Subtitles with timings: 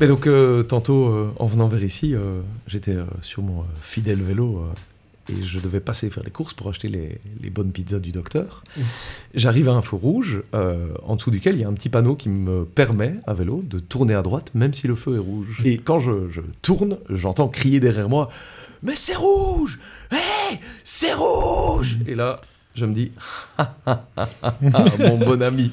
[0.00, 4.66] Mais donc, euh, tantôt, euh, en venant vers ici, euh, j'étais sur mon fidèle vélo
[5.28, 8.64] et je devais passer faire les courses pour acheter les, les bonnes pizzas du docteur.
[9.34, 12.28] J'arrive à un feu rouge, en dessous duquel il y a un petit panneau qui
[12.28, 15.60] me permet, à vélo, de tourner à droite, même si le feu est rouge.
[15.64, 18.28] Et quand je, je tourne, j'entends crier derrière moi
[18.82, 19.78] Mais c'est rouge
[20.10, 22.40] Hé C'est rouge Et là,
[22.76, 23.12] je me dis
[23.58, 25.70] Ah, ah, ah, ah, mon bon ami.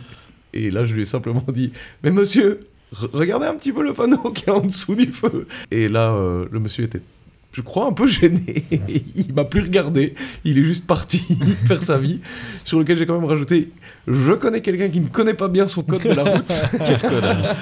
[0.53, 1.71] Et là, je lui ai simplement dit
[2.03, 5.47] Mais monsieur, regardez un petit peu le panneau qui est en dessous du feu.
[5.71, 7.01] Et là, euh, le monsieur était,
[7.53, 8.63] je crois, un peu gêné.
[9.15, 10.15] il m'a plus regardé.
[10.43, 11.19] Il est juste parti
[11.67, 12.21] faire sa vie.
[12.65, 13.71] Sur lequel j'ai quand même rajouté
[14.07, 16.61] Je connais quelqu'un qui ne connaît pas bien son code de la route.
[16.85, 17.55] Quel connard.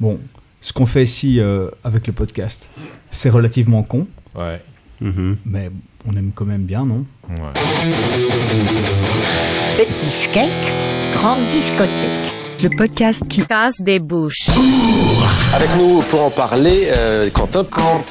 [0.00, 0.18] Bon,
[0.60, 2.68] ce qu'on fait ici euh, avec le podcast,
[3.10, 4.60] c'est relativement con, Ouais.
[5.00, 5.70] mais
[6.06, 7.04] on aime quand même bien, non?
[7.28, 7.52] Ouais.
[9.76, 10.50] Petit cake,
[11.14, 12.33] grande discothèque.
[12.62, 14.48] Le podcast qui casse des bouches.
[15.54, 17.64] Avec nous pour en parler, euh, Quentin.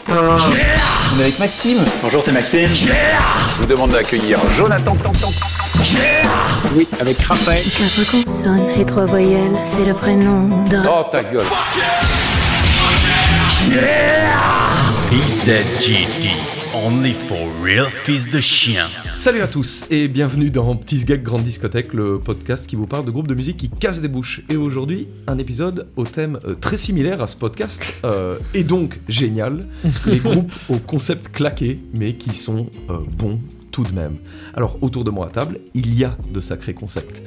[0.09, 1.79] On est avec Maxime.
[2.01, 2.69] Bonjour, c'est Maxime.
[2.69, 4.95] Je vous demande d'accueillir Jonathan.
[6.75, 7.63] Oui, avec Raphaël.
[7.63, 10.83] Quatre consonnes et trois voyelles, c'est le prénom d'un.
[10.87, 11.45] Oh ta gueule.
[16.75, 19.12] Only for real fils de chien.
[19.23, 23.05] Salut à tous et bienvenue dans Petit Gag Grande Discothèque, le podcast qui vous parle
[23.05, 24.41] de groupes de musique qui cassent des bouches.
[24.49, 28.99] Et aujourd'hui, un épisode au thème euh, très similaire à ce podcast, euh, et donc
[29.07, 29.65] génial,
[30.07, 33.39] les groupes au concept claqué, mais qui sont euh, bons
[33.71, 34.17] tout de même.
[34.55, 37.23] Alors, autour de moi à table, il y a de sacrés concepts.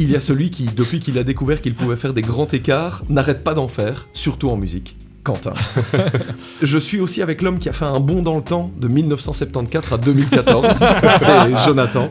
[0.00, 3.04] Il y a celui qui, depuis qu'il a découvert qu'il pouvait faire des grands écarts,
[3.08, 4.96] n'arrête pas d'en faire, surtout en musique.
[5.24, 5.52] Quentin.
[6.62, 9.92] Je suis aussi avec l'homme qui a fait un bond dans le temps de 1974
[9.92, 10.66] à 2014.
[11.18, 12.10] C'est Jonathan.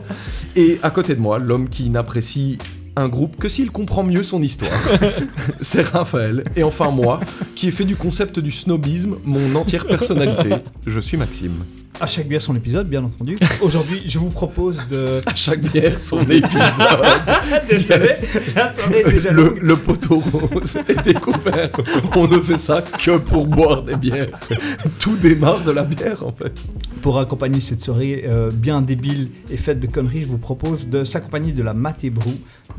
[0.56, 2.58] Et à côté de moi, l'homme qui n'apprécie
[2.96, 4.72] un groupe que s'il comprend mieux son histoire.
[5.60, 6.44] C'est Raphaël.
[6.56, 7.20] Et enfin moi,
[7.54, 10.50] qui ai fait du concept du snobisme mon entière personnalité.
[10.86, 11.64] Je suis Maxime.
[12.00, 13.36] À chaque bière son épisode, bien entendu.
[13.60, 15.20] Aujourd'hui, je vous propose de...
[15.26, 16.46] À chaque bière son épisode.
[17.68, 18.28] Désolé, Yes.
[18.54, 21.70] la soirée est déjà Le, le poteau rose est découvert.
[22.14, 24.28] On ne fait ça que pour boire des bières.
[25.00, 26.52] Tout démarre de la bière en fait.
[27.02, 31.02] Pour accompagner cette soirée euh, bien débile et faite de conneries, je vous propose de
[31.02, 32.32] s'accompagner de la Maté Brou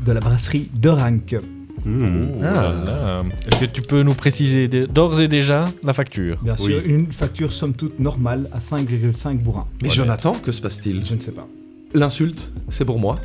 [0.04, 1.36] de la brasserie de Rank.
[1.84, 3.22] Voilà.
[3.46, 6.38] Est-ce que tu peux nous préciser d'ores et déjà la facture?
[6.42, 9.66] Bien sûr, une facture somme toute normale à 5,5 bourrins.
[9.82, 9.94] Mais Ouais.
[9.94, 11.04] Jonathan, que se passe-t-il?
[11.04, 11.46] Je ne sais pas.
[11.94, 13.18] L'insulte, c'est pour moi.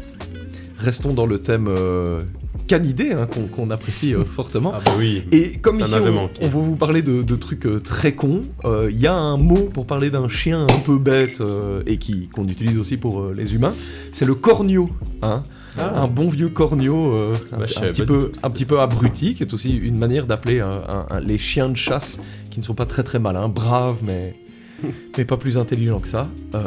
[0.79, 2.21] Restons dans le thème euh,
[2.67, 4.73] canidé hein, qu'on apprécie euh, fortement.
[4.75, 5.23] Ah bah oui.
[5.31, 8.43] Et comme Ça ici, on, on va vous parler de, de trucs euh, très cons,
[8.65, 11.97] euh, il y a un mot pour parler d'un chien un peu bête euh, et
[11.97, 13.73] qui qu'on utilise aussi pour euh, les humains,
[14.11, 14.89] c'est le cornio.
[15.21, 15.43] Hein
[15.77, 19.43] Un bon vieux cornio, euh, un, Bah, je un petit peu, un petit abruti, qui
[19.43, 22.19] est aussi une manière d'appeler un- un- un- les chiens de chasse
[22.49, 24.35] qui ne sont pas très très malins, braves mais,
[25.17, 26.29] mais pas plus intelligents que ça.
[26.53, 26.61] Euh,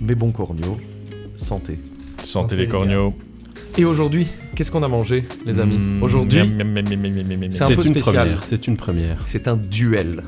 [0.00, 0.76] mais bon cornio,
[1.36, 1.78] santé.
[2.22, 3.14] Sentez les corneaux.
[3.78, 6.40] Et aujourd'hui, qu'est-ce qu'on a mangé, les amis Mmh, Aujourd'hui.
[7.52, 8.14] C'est un peu une spécial.
[8.26, 8.44] première.
[8.44, 9.22] C'est une première.
[9.26, 10.22] c'est un duel.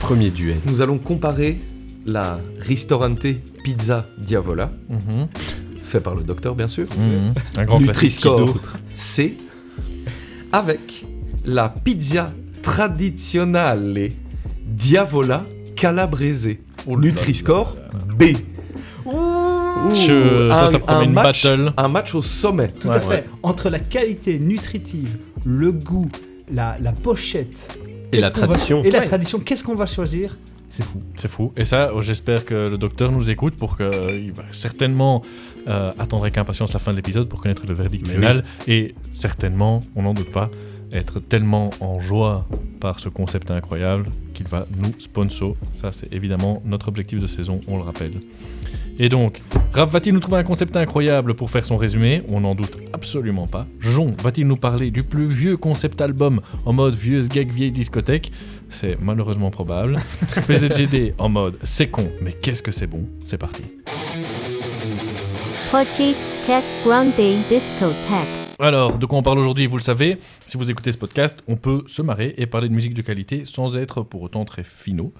[0.00, 0.56] Premier duel.
[0.66, 1.58] Nous allons comparer
[2.06, 3.26] la Ristorante
[3.64, 5.26] Pizza Diavola, Mhm,
[5.86, 7.34] fait par le docteur bien sûr, mhm.
[7.56, 7.80] Un grand.
[7.80, 8.54] Nutri-Score
[8.94, 9.36] C,
[10.52, 11.06] avec
[11.44, 12.32] la Pizza
[12.62, 14.10] Tradizionale
[14.66, 15.44] Diavola
[15.76, 17.76] Calabrese, Oh Nutri-Score.
[18.18, 18.24] B.
[19.94, 21.72] Je- ça, Un- ça promet un une match- battle.
[21.76, 22.68] Un match au sommet.
[22.68, 22.96] Tout Ouais.
[22.96, 23.24] à fait.
[23.42, 26.08] Entre la qualité nutritive, le goût,
[26.52, 27.68] la, la pochette
[28.12, 28.82] Et la qu'on va- tradition.
[28.82, 29.06] et la Ouais.
[29.06, 30.36] tradition, qu'est-ce qu'on va choisir?
[30.68, 31.00] C'est fou.
[31.14, 31.52] C'est fou.
[31.56, 35.22] Et ça, oh, j'espère que le docteur nous écoute pour qu'il va certainement
[35.66, 38.44] euh, attendre avec impatience la fin de l'épisode pour connaître le verdict Mais final.
[38.66, 40.50] Et certainement, on n'en doute pas,
[40.92, 42.46] être tellement en joie
[42.80, 45.56] par ce concept incroyable qu'il va nous sponsor.
[45.72, 48.12] Ça, c'est évidemment notre objectif de saison, on le rappelle.
[48.98, 49.40] Et donc,
[49.72, 52.22] Raph va-t-il nous trouver un concept incroyable pour faire son résumé?
[52.28, 53.66] On n'en doute absolument pas.
[53.78, 58.32] Jon va-t-il nous parler du plus vieux concept album en mode vieux gag vieille discothèque?
[58.70, 59.98] C'est malheureusement probable.
[60.46, 63.04] PZGD en mode c'est con, mais qu'est-ce que c'est bon?
[63.22, 63.64] C'est parti.
[68.60, 71.56] Alors, de quoi on parle aujourd'hui, vous le savez, si vous écoutez ce podcast, on
[71.56, 75.12] peut se marrer et parler de musique de qualité sans être pour autant très finaux.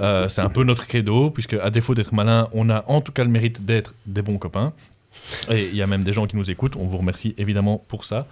[0.00, 3.10] Euh, c'est un peu notre credo, puisque à défaut d'être malin, on a en tout
[3.10, 4.74] cas le mérite d'être des bons copains.
[5.50, 8.04] Et il y a même des gens qui nous écoutent, on vous remercie évidemment pour
[8.04, 8.26] ça.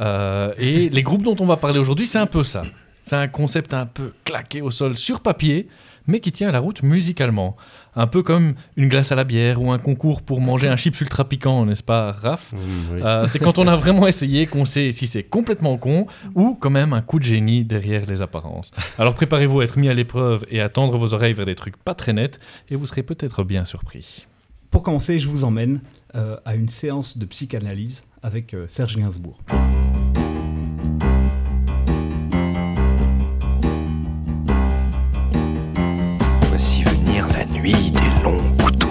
[0.00, 2.64] Euh, et les groupes dont on va parler aujourd'hui, c'est un peu ça.
[3.02, 5.68] C'est un concept un peu claqué au sol sur papier,
[6.06, 7.56] mais qui tient la route musicalement.
[7.94, 10.98] Un peu comme une glace à la bière ou un concours pour manger un chips
[11.00, 12.56] ultra piquant, n'est-ce pas, Raph Mmh,
[12.94, 13.00] oui.
[13.02, 16.70] Euh, C'est quand on a vraiment essayé qu'on sait si c'est complètement con ou quand
[16.70, 18.70] même un coup de génie derrière les apparences.
[18.98, 21.76] Alors préparez-vous à être mis à l'épreuve et à tendre vos oreilles vers des trucs
[21.76, 22.40] pas très nets
[22.70, 24.26] et vous serez peut-être bien surpris.
[24.70, 25.82] Pour commencer, je vous emmène
[26.14, 29.36] euh, à une séance de psychanalyse avec euh, Serge Gainsbourg.
[37.62, 38.88] Nuit des longs couteaux.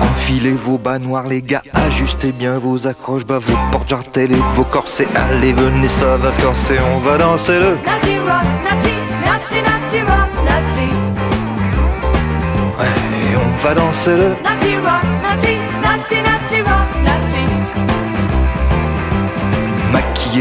[0.00, 4.42] Enfilez vos bas noirs les gars, ajustez bien vos accroches, bas vos portes jartelles et
[4.54, 5.08] vos corsets.
[5.16, 8.94] Allez venez ça va se corser, on va danser le Nazi rock, Nazi,
[9.24, 10.88] Nazi, Nazi rock, Nazi.
[12.78, 16.35] Ouais, on va danser le Nazi rock, Nazi, Nazi, Nazi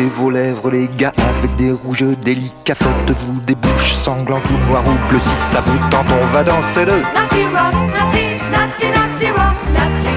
[0.04, 5.10] Vos lèvres les gars avec des rouges délicats Faites-vous des bouches sanglantes ou noires ou
[5.10, 9.56] bleues Si ça vous tente on va danser le Nazi rock, Nazi, Nazi, Nazi rock,
[9.74, 10.16] Nazi.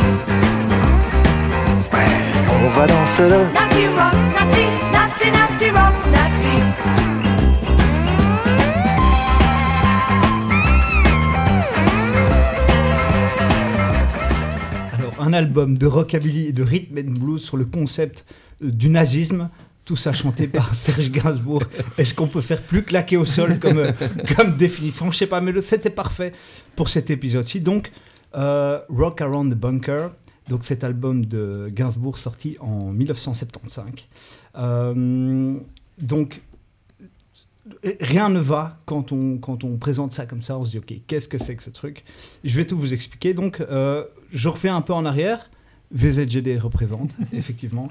[1.93, 2.17] Ouais,
[2.51, 6.57] on va danser le Nazi rock, Nazi, Nazi, Nazi rock, Nazi.
[14.99, 18.25] Alors, un album de rockabilly et de rhythm and blues sur le concept
[18.65, 19.49] euh, du nazisme.
[19.89, 21.63] Tout ça chanté par Serge Gainsbourg.
[21.97, 23.91] Est-ce qu'on peut faire plus claquer au sol comme,
[24.37, 25.11] comme définition?
[25.11, 26.33] Je sais pas, mais c'était parfait
[26.77, 27.63] pour cet épisode-ci.
[27.63, 27.91] Donc,
[28.35, 30.11] euh, Rock Around the Bunker,
[30.51, 33.87] donc cet album de Gainsbourg sorti en 1975.
[34.59, 35.55] Euh,
[35.99, 36.43] donc,
[37.99, 40.59] rien ne va quand on, quand on présente ça comme ça.
[40.59, 42.05] On se dit, OK, qu'est-ce que c'est que ce truc?
[42.45, 43.33] Je vais tout vous expliquer.
[43.33, 45.49] Donc, euh, je refais un peu en arrière.
[45.93, 47.89] VZGD représente, effectivement.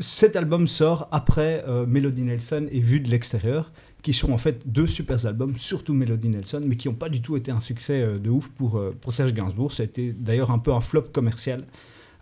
[0.00, 3.70] Cet album sort après euh, Melody Nelson et Vue de l'extérieur,
[4.00, 7.20] qui sont en fait deux super albums, surtout Melody Nelson, mais qui n'ont pas du
[7.20, 9.72] tout été un succès euh, de ouf pour, euh, pour Serge Gainsbourg.
[9.72, 11.66] Ça a été d'ailleurs un peu un flop commercial.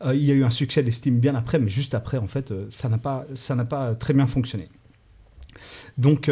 [0.05, 2.89] Il y a eu un succès d'estime bien après, mais juste après, en fait, ça
[2.89, 3.27] n'a pas,
[3.69, 4.69] pas très bien fonctionné.
[5.97, 6.31] Donc,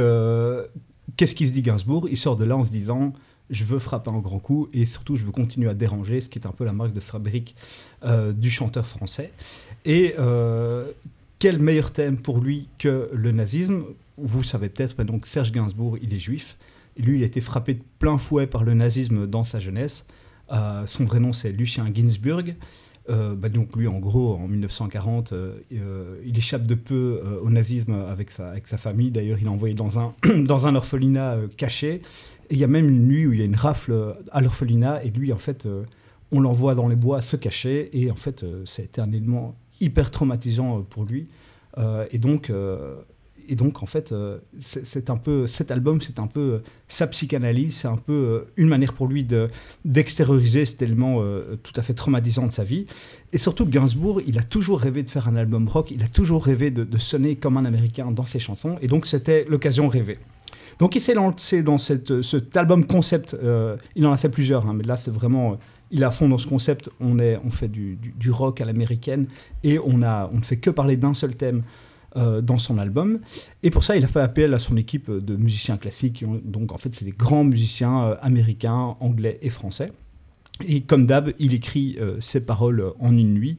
[1.16, 2.08] qu'est-ce qu'il se dit Gainsbourg?
[2.08, 3.12] Il sort de là en se disant
[3.50, 6.38] je veux frapper un grand coup et surtout je veux continuer à déranger, ce qui
[6.38, 7.56] est un peu la marque de fabrique
[8.37, 9.32] du chanteur français.
[9.84, 10.14] Et
[11.38, 13.84] quel meilleur thème pour lui que le nazisme?
[14.16, 16.56] Vous savez peut-être, donc Serge Gainsbourg, il est juif.
[16.98, 20.06] Lui, il a été frappé de plein fouet par le nazisme dans sa jeunesse.
[20.52, 22.54] Euh, son vrai nom, c'est Lucien Ginsburg.
[23.08, 25.60] Euh, bah donc lui, en gros, en 1940, euh,
[26.24, 29.10] il échappe de peu au nazisme avec sa, famille.
[29.10, 32.00] D'ailleurs, il est envoyé dans un, dans un orphelinat caché.
[32.48, 35.04] Et il y a même une nuit où il y a une rafle à l'orphelinat.
[35.04, 35.68] Et lui, en fait,
[36.32, 37.90] on l'envoie dans les bois se cacher.
[37.92, 41.28] Et en fait, ça a un élément hyper traumatisant euh, pour lui.
[41.78, 42.50] Euh, et donc...
[42.50, 42.96] euh,
[43.49, 44.12] et donc, en fait,
[44.58, 48.93] c'est un peu, cet album, c'est un peu sa psychanalyse, c'est un peu une manière
[48.93, 49.49] pour lui de-
[49.84, 51.23] d'extérioriser cet élément
[51.62, 52.87] tout à fait traumatisant de sa vie.
[53.32, 56.44] Et surtout, Gainsbourg, il a toujours rêvé de faire un album rock, il a toujours
[56.44, 60.19] rêvé de, sonner comme un Américain dans ses chansons, et donc c'était l'occasion rêvée.
[60.81, 63.37] Donc il s'est lancé dans cette, cet album concept,
[63.94, 65.56] il en a fait plusieurs, hein, mais là c'est vraiment...
[65.90, 67.98] il est à fond dans ce concept, on, est, on fait du,
[68.30, 69.26] rock à l'américaine,
[69.62, 71.62] et on, on ne fait que parler d'un seul thème
[72.16, 73.18] euh, dans son album.
[73.62, 76.24] Et pour ça, il a fait appel à son équipe de musiciens classiques.
[76.44, 79.92] donc, en fait, c'est des grands musiciens euh, américains, anglais et français.
[80.66, 83.58] Et comme d'hab, il écrit euh, ses paroles en une nuit.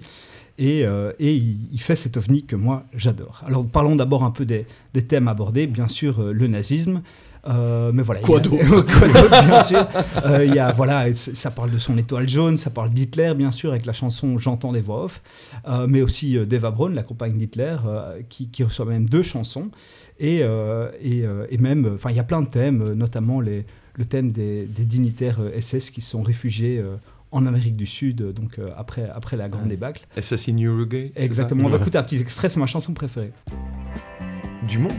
[0.58, 0.80] Et,
[1.20, 3.44] et il, fait cet ovni que moi, j'adore.
[3.46, 4.66] Alors, parlons d'abord un peu des,
[5.08, 5.68] thèmes abordés.
[5.68, 7.04] Bien sûr, le nazisme.
[7.48, 9.88] Euh, mais voilà, Quoi il y a- d'autre Quoi d'autre, bien sûr.
[10.26, 13.72] Euh, y a, voilà, ça parle de son étoile jaune, ça parle d'Hitler, bien sûr,
[13.72, 15.22] avec la chanson J'entends des voix off,
[15.68, 19.24] euh, mais aussi euh, d'Eva Braun, la compagne d'Hitler, euh, qui, qui reçoit même deux
[19.24, 19.70] chansons.
[20.20, 23.66] Et, euh, et, euh, et même, enfin, il y a plein de thèmes, notamment les,
[23.96, 26.96] le thème des, des dignitaires euh, SS qui sont réfugiés euh,
[27.32, 30.06] en Amérique du Sud, donc euh, après, après la grande débâcle.
[30.20, 33.32] SS in Uruguay Exactement, on va écouter un petit extrait, c'est ma chanson préférée.
[34.68, 34.92] Du monde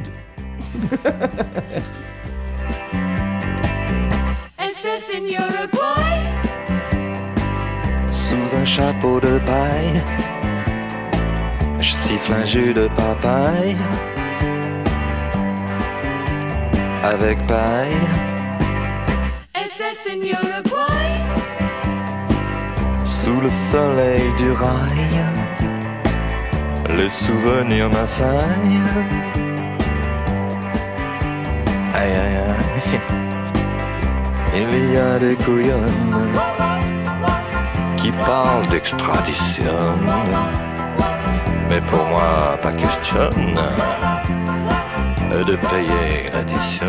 [5.10, 6.18] In Uruguay.
[8.10, 10.02] Sous un chapeau de paille
[11.80, 13.76] Je siffle un jus de papaye
[17.02, 18.06] Avec paille
[20.10, 21.10] in Uruguay.
[23.04, 25.24] Sous le soleil du rail
[26.88, 28.80] Le souvenir m'assaille
[31.94, 33.27] Aïe aïe aïe
[34.60, 36.18] Il y a des couillonnes
[37.96, 39.94] Qui parle d'extradition.
[41.68, 43.30] Mais pour moi, pas question
[45.30, 46.86] de payer l'addition.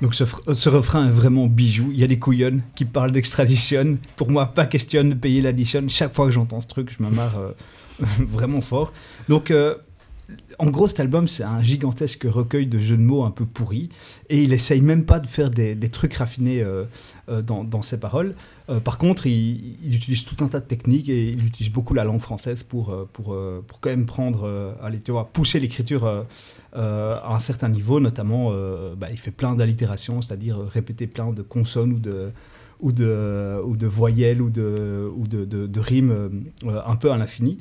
[0.00, 1.90] Donc ce refrain est vraiment bijou.
[1.92, 3.98] Il y a des couillonnes qui parlent d'extradition.
[4.14, 5.82] Pour moi, pas question de payer l'addition.
[5.88, 7.52] Chaque fois que j'entends ce truc, je me marre euh,
[8.28, 8.92] vraiment fort.
[9.28, 9.74] Donc euh,
[10.58, 13.88] en gros, cet album, c'est un gigantesque recueil de jeux de mots un peu pourris.
[14.28, 16.84] Et il essaye même pas de faire des, trucs raffinés euh,
[17.28, 18.34] euh, dans, ses paroles.
[18.68, 21.94] Euh, par contre, il, il utilise tout un tas de techniques et il utilise beaucoup
[21.94, 23.36] la langue française pour, pour,
[23.66, 26.06] pour quand même prendre, allez, tu vois, pousser l'écriture
[26.72, 28.00] à un certain niveau.
[28.00, 28.52] Notamment,
[28.96, 32.30] bah, il fait plein d'allitérations, c'est-à-dire répéter plein de consonnes ou de,
[32.80, 37.58] ou de, ou de voyelles ou de, ou de, de- rimes un peu à l'infini.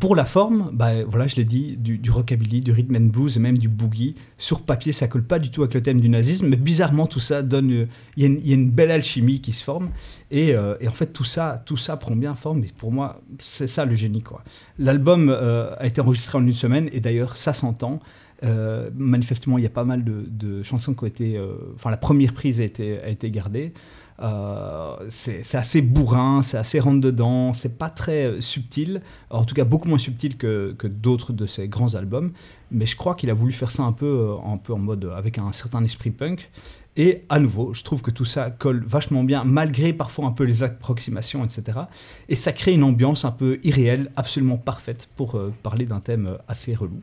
[0.00, 3.40] Pour la forme, bah, voilà, je l'ai dit, du, rockabilly, du rhythm and blues et
[3.40, 4.16] même du boogie.
[4.36, 7.20] Sur papier, ça colle pas du tout avec le thème du nazisme, mais bizarrement, tout
[7.20, 7.72] ça donne.
[7.72, 9.88] euh, Il y, a une- belle alchimie qui se forme.
[10.30, 12.64] Et, euh, et en fait, tout ça, tout ça prend bien forme.
[12.64, 14.20] Et pour moi, c'est ça le génie.
[14.22, 14.44] quoi.
[14.78, 18.00] L'album euh, a été enregistré en une semaine, et d'ailleurs, ça s'entend.
[18.94, 21.40] Manifestement, il y a pas mal de, chansons qui ont été.
[21.74, 23.72] Enfin, la première prise a été gardée.
[24.20, 29.64] Euh, c'est assez bourrin, c'est assez rentre-dedans, c'est pas très euh, subtil, en tout cas
[29.64, 32.32] beaucoup moins subtil que, que d'autres de ses grands albums,
[32.72, 35.08] mais je crois qu'il a voulu faire ça un peu, euh, un peu en mode
[35.16, 36.50] avec un certain esprit punk.
[36.96, 40.42] Et à nouveau, je trouve que tout ça colle vachement bien, malgré parfois un peu
[40.42, 41.78] les approximations, etc.
[42.28, 46.74] Et ça crée une ambiance un peu irréelle, absolument parfaite pour parler d'un thème assez
[46.74, 47.00] relou.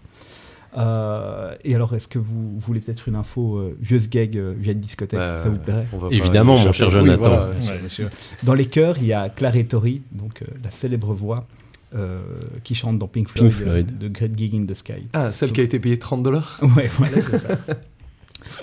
[0.77, 4.75] Euh, et alors, est-ce que vous voulez peut-être une info euh, vieuse gag euh, vieille
[4.75, 7.22] discothèque, si ça vous plairait Évidemment, mon cher oui, Jonathan.
[7.29, 8.08] voilà, Ouais.
[8.44, 11.48] Dans les chœurs, il y a Claire Tori, donc euh, la célèbre voix
[11.96, 12.20] euh,
[12.63, 13.91] qui chante dans Pink Floyd, Pink Floyd.
[13.94, 15.08] euh, de Great Gig in the Sky.
[15.13, 17.58] Ah, celle qui a été payée 30 dollars Ouais, voilà, c'est ça.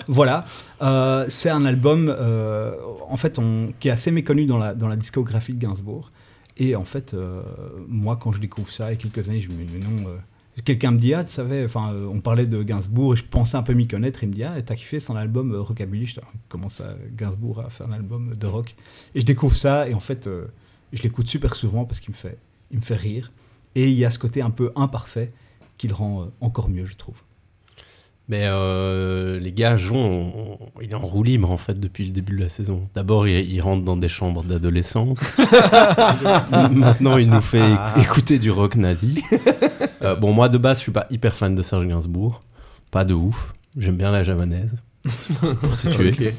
[0.07, 0.45] voilà,
[0.81, 2.75] Euh, c'est un album euh,
[3.09, 6.11] en fait on, qui est assez méconnu dans la, dans la discographie de Gainsbourg.
[6.57, 7.41] Et en fait, euh,
[7.87, 10.07] moi, quand je découvre ça, il y a quelques années, je me dis, mais non,
[10.09, 10.17] euh,
[10.61, 13.57] quelqu'un me dit, ah, tu savais, enfin, euh, on parlait de Gainsbourg et je pensais
[13.57, 14.23] un peu m'y connaître.
[14.23, 16.05] Il me dit, ah, t'as kiffé son album euh, Rockabilly?
[16.05, 18.75] Je Ah, Gainsbourg a fait un album de rock?
[19.15, 20.45] Et je découvre ça et en fait, euh,
[20.91, 22.37] je l'écoute super souvent parce qu'il me fait,
[22.71, 23.31] il me fait rire.
[23.75, 25.29] Et il y a ce côté un peu imparfait
[25.77, 27.21] qui le rend euh, encore mieux, je trouve.
[28.29, 32.05] Mais euh, les gars, Jon, on- on- il est en roue libre en fait depuis
[32.05, 32.87] le début de la saison.
[32.95, 35.13] D'abord, il, il rentre dans des chambres d'adolescents.
[36.71, 39.21] Maintenant, il nous fait écouter du rock nazi.
[40.01, 42.41] Euh, bon, moi de base, je suis pas hyper fan de Serge Gainsbourg.
[42.91, 43.53] Pas de ouf.
[43.77, 44.71] J'aime bien la javanaise.
[45.39, 46.11] pour, pour situer.
[46.29, 46.33] Ok.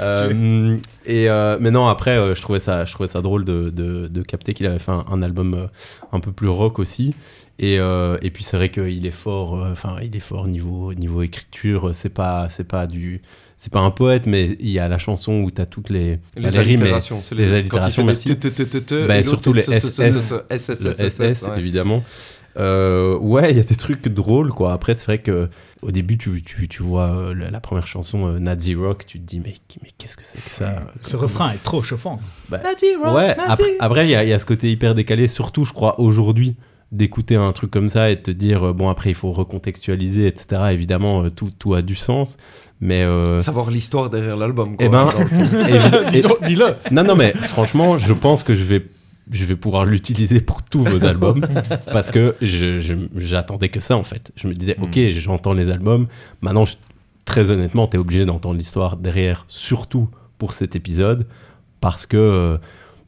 [0.00, 0.76] Euh,
[1.06, 4.08] et euh, mais non, après, euh, je trouvais ça, je trouvais ça drôle de, de,
[4.08, 5.68] de capter qu'il avait fait un, un album
[6.12, 7.14] un peu plus rock aussi.
[7.60, 10.92] Et, euh, et puis c'est vrai qu'il est fort, euh, enfin il est fort niveau
[10.94, 11.90] niveau écriture.
[11.94, 13.22] C'est pas c'est pas du
[13.56, 16.48] c'est pas un poète, mais il y a la chanson où t'as toutes les Les
[16.48, 18.02] rimes, mais allitérations, c'est les les- allitérations,
[19.06, 22.02] Bah, surtout les SS, évidemment.
[22.56, 24.72] Euh, ouais, il y a des trucs drôles, quoi.
[24.72, 25.48] Après, c'est vrai que
[25.82, 29.18] au début, tu, tu, tu vois euh, la, la première chanson euh, Nazi Rock, tu
[29.18, 30.72] te dis, mais, mais qu'est-ce que c'est que ça?
[31.02, 32.20] Ce refrain est trop chauffant.
[32.48, 33.40] Bah, Nazi rock, Ouais, Nazi.
[33.50, 35.98] après, après, il y, a- il y a ce côté hyper décalé, surtout, je crois,
[36.00, 36.54] aujourd'hui,
[36.94, 40.26] d'écouter un truc comme ça et de te dire, euh, bon, après, il faut recontextualiser,
[40.28, 40.62] etc.
[40.70, 42.36] Évidemment, euh, tout, tout a du sens,
[42.80, 43.02] mais...
[43.02, 44.76] euh, Savoir l'histoire derrière l'album.
[44.76, 45.06] quoi, eh ben,
[46.46, 46.66] Dis-le.
[46.92, 48.86] non, non, mais franchement, je pense que je vais,
[49.30, 51.44] je vais pouvoir l'utiliser pour tous vos albums
[51.92, 54.30] parce que j'attendais que ça en fait.
[54.36, 56.06] Je me disais, ok, j'entends les albums.
[56.42, 56.76] Maintenant, je-
[57.24, 60.08] très honnêtement, tu es obligé d'entendre l'histoire derrière, surtout
[60.38, 61.26] pour cet épisode
[61.80, 62.58] parce que,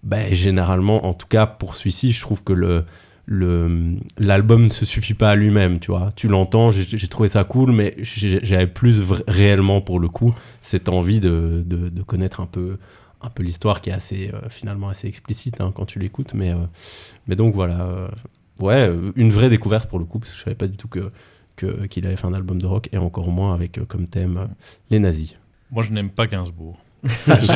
[0.03, 2.85] ben, généralement, en tout cas pour celui-ci, je trouve que le.
[3.29, 6.11] L'album ne se suffit pas à lui-même, tu vois.
[6.17, 11.21] Tu l'entends, j'ai trouvé ça cool, mais j'avais plus réellement, pour le coup, cette envie
[11.21, 12.79] de, de- connaître un peu,
[13.21, 16.51] un peu l'histoire qui est assez euh, finalement assez explicite hein, quand tu l'écoutes mais
[16.53, 16.57] euh,
[17.27, 18.09] mais donc voilà euh,
[18.61, 21.11] ouais une vraie découverte pour le coup parce que je savais pas du tout que
[21.89, 24.49] qu'il avait fait un album de rock et encore moins avec comme thème
[24.91, 25.35] les nazis
[25.73, 26.79] Moi, je n'aime pas Gainsbourg.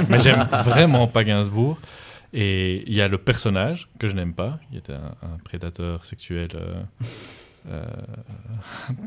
[0.08, 1.78] Mais j'aime vraiment pas Gainsbourg.
[2.32, 4.60] Et il y a le personnage que je n'aime pas.
[4.70, 6.82] Il était un, prédateur sexuel, euh,
[7.68, 7.84] euh,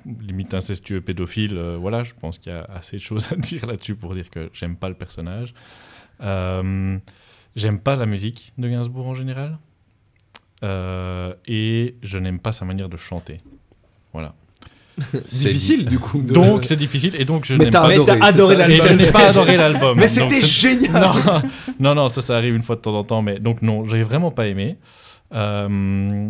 [0.20, 1.58] limite incestueux, pédophile.
[1.58, 4.30] euh, voilà, je pense qu'il y a assez de choses à dire là-dessus pour dire
[4.30, 5.54] que j'aime pas le personnage.
[6.20, 9.58] J'aime pas la musique de Gainsbourg en général.
[10.62, 13.42] Et je n'aime pas sa manière de chanter.
[14.12, 14.36] Voilà.
[15.26, 16.22] C'est Difficile du coup.
[16.22, 17.88] de- Donc c'est difficile et donc je pas.
[17.90, 18.96] Adoré, adoré l'album.
[18.98, 19.98] n'ai pas adoré l'album.
[19.98, 21.42] Mais c'était génial non,
[21.80, 24.04] non, non, ça, ça arrive une fois de temps en temps, mais donc non, j'ai
[24.04, 24.78] vraiment pas aimé.
[25.34, 26.30] Euh,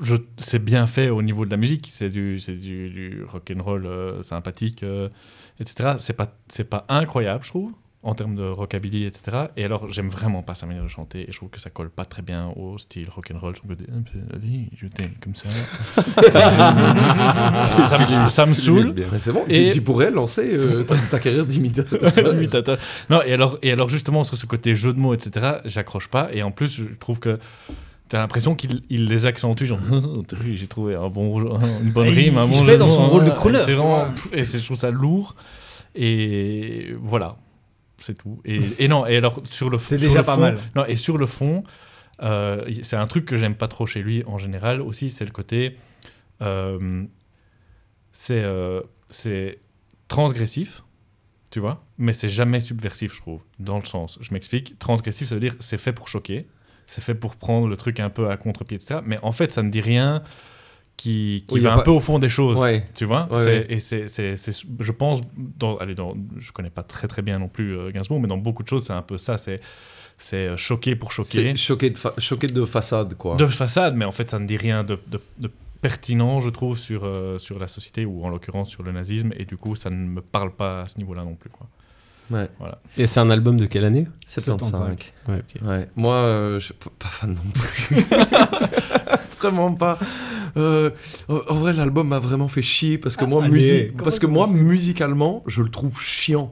[0.00, 3.52] je, c'est bien fait au niveau de la musique, c'est du, c'est du, du rock
[3.56, 3.88] and roll
[4.22, 5.08] sympathique, euh,
[5.60, 5.94] etc.
[5.98, 7.72] C'est pas, c'est pas incroyable, je trouve.
[8.04, 9.46] En termes de rockabilly, etc.
[9.56, 11.88] Et alors, j'aime vraiment pas sa manière de chanter, et je trouve que ça colle
[11.90, 13.54] pas très bien au style rock'n'roll.
[13.54, 15.48] Je trouve que un peu, allez, je t'aime comme ça.
[17.78, 18.94] ça, me, ça me saoule.
[18.96, 22.32] Mais c'est bon, Et- tu, tu pourrais lancer euh, ta, ta carrière d'imitateur.
[22.34, 22.78] Imitateur.
[23.10, 26.28] Non, et alors, et alors justement, sur ce côté jeu de mots, etc., j'accroche pas.
[26.32, 27.38] Et en plus, je trouve que
[28.08, 29.64] t'as l'impression qu'il il les accentue.
[29.64, 29.78] Genre,
[30.32, 31.40] vu, j'ai trouvé un bon,
[31.82, 33.58] une bonne Et il- rime, un il bon se jeu dans son rôle de crooner,
[33.60, 35.36] Et vraiment, et je trouve ça lourd.
[35.94, 37.36] Et voilà,
[38.02, 38.40] c'est tout.
[38.44, 40.58] Et, et non, et alors sur le C'est déjà pas fond- mal.
[40.74, 41.64] Non, et sur le fond,
[42.22, 45.30] euh, c'est un truc que j'aime pas trop chez lui en général aussi, c'est le
[45.30, 45.76] côté.
[46.42, 47.04] euh,
[48.12, 49.58] c'est euh, c'est
[50.08, 50.82] transgressif,
[51.50, 54.18] tu vois, mais c'est jamais subversif, je trouve, dans le sens.
[54.20, 54.78] Je m'explique.
[54.78, 56.46] Transgressif, ça veut dire c'est fait pour choquer,
[56.86, 59.00] c'est fait pour prendre le truc un peu à contre-pied, etc.
[59.04, 60.22] Mais en fait, ça ne dit rien
[61.02, 62.84] qui, Oui, va un pas- peu au fond des choses, Ouais.
[62.94, 63.26] tu vois.
[63.32, 63.66] Ouais.
[63.68, 65.20] Et c'est, je pense,
[65.58, 68.38] dans, allez, dans, je connais pas très très bien non plus euh, Gainsbourg, mais dans
[68.38, 69.36] beaucoup de choses, c'est un peu ça.
[69.36, 69.60] C'est,
[70.16, 71.56] c'est euh, choquer pour choquer.
[71.56, 73.34] Choqué de, choqué de façade, quoi.
[73.36, 76.78] De façade, mais en fait, ça ne dit rien de, de- de pertinent, je trouve,
[76.78, 79.90] sur, euh, sur la société, ou en l'occurrence sur le nazisme, et du coup, ça
[79.90, 81.50] ne me parle pas à ce niveau-là non plus.
[81.50, 81.66] Quoi.
[82.30, 82.48] Ouais.
[82.58, 82.78] Voilà.
[82.96, 84.06] Et c'est un album de quelle année?
[84.28, 84.80] 75.
[85.28, 85.68] Ouais, ok.
[85.68, 85.88] Ouais.
[85.96, 87.96] Moi, euh, je suis pas- fan non plus.
[89.38, 89.98] vraiment pas.
[90.56, 90.90] Euh,
[91.28, 94.26] en vrai, l'album m'a vraiment fait chier parce que moi, allez, musi- comment parce que
[94.26, 96.50] moi musicalement, je le trouve chiant.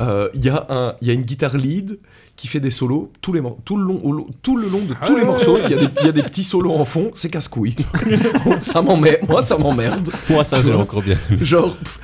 [0.00, 1.98] Euh, Il y, a un- il y a une guitare lead
[2.38, 5.16] qui fait des solos tous les tout, le long, au tout le long de tous
[5.16, 5.58] les morceaux.
[5.58, 7.74] Il y, a des- il y a des petits solos en fond, c'est casse-couille.
[8.60, 9.28] ça m'emmerde.
[9.28, 10.08] Moi, ça m'emmerde.
[10.30, 11.18] Moi, ça, j'ai encore bien.
[11.32, 11.98] Genre, pff,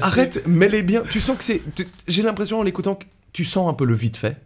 [0.00, 1.02] arrête, mets-les bien.
[1.10, 1.60] Tu sens que c'est.
[2.06, 4.36] J'ai l'impression en l'écoutant que tu sens un peu le vite fait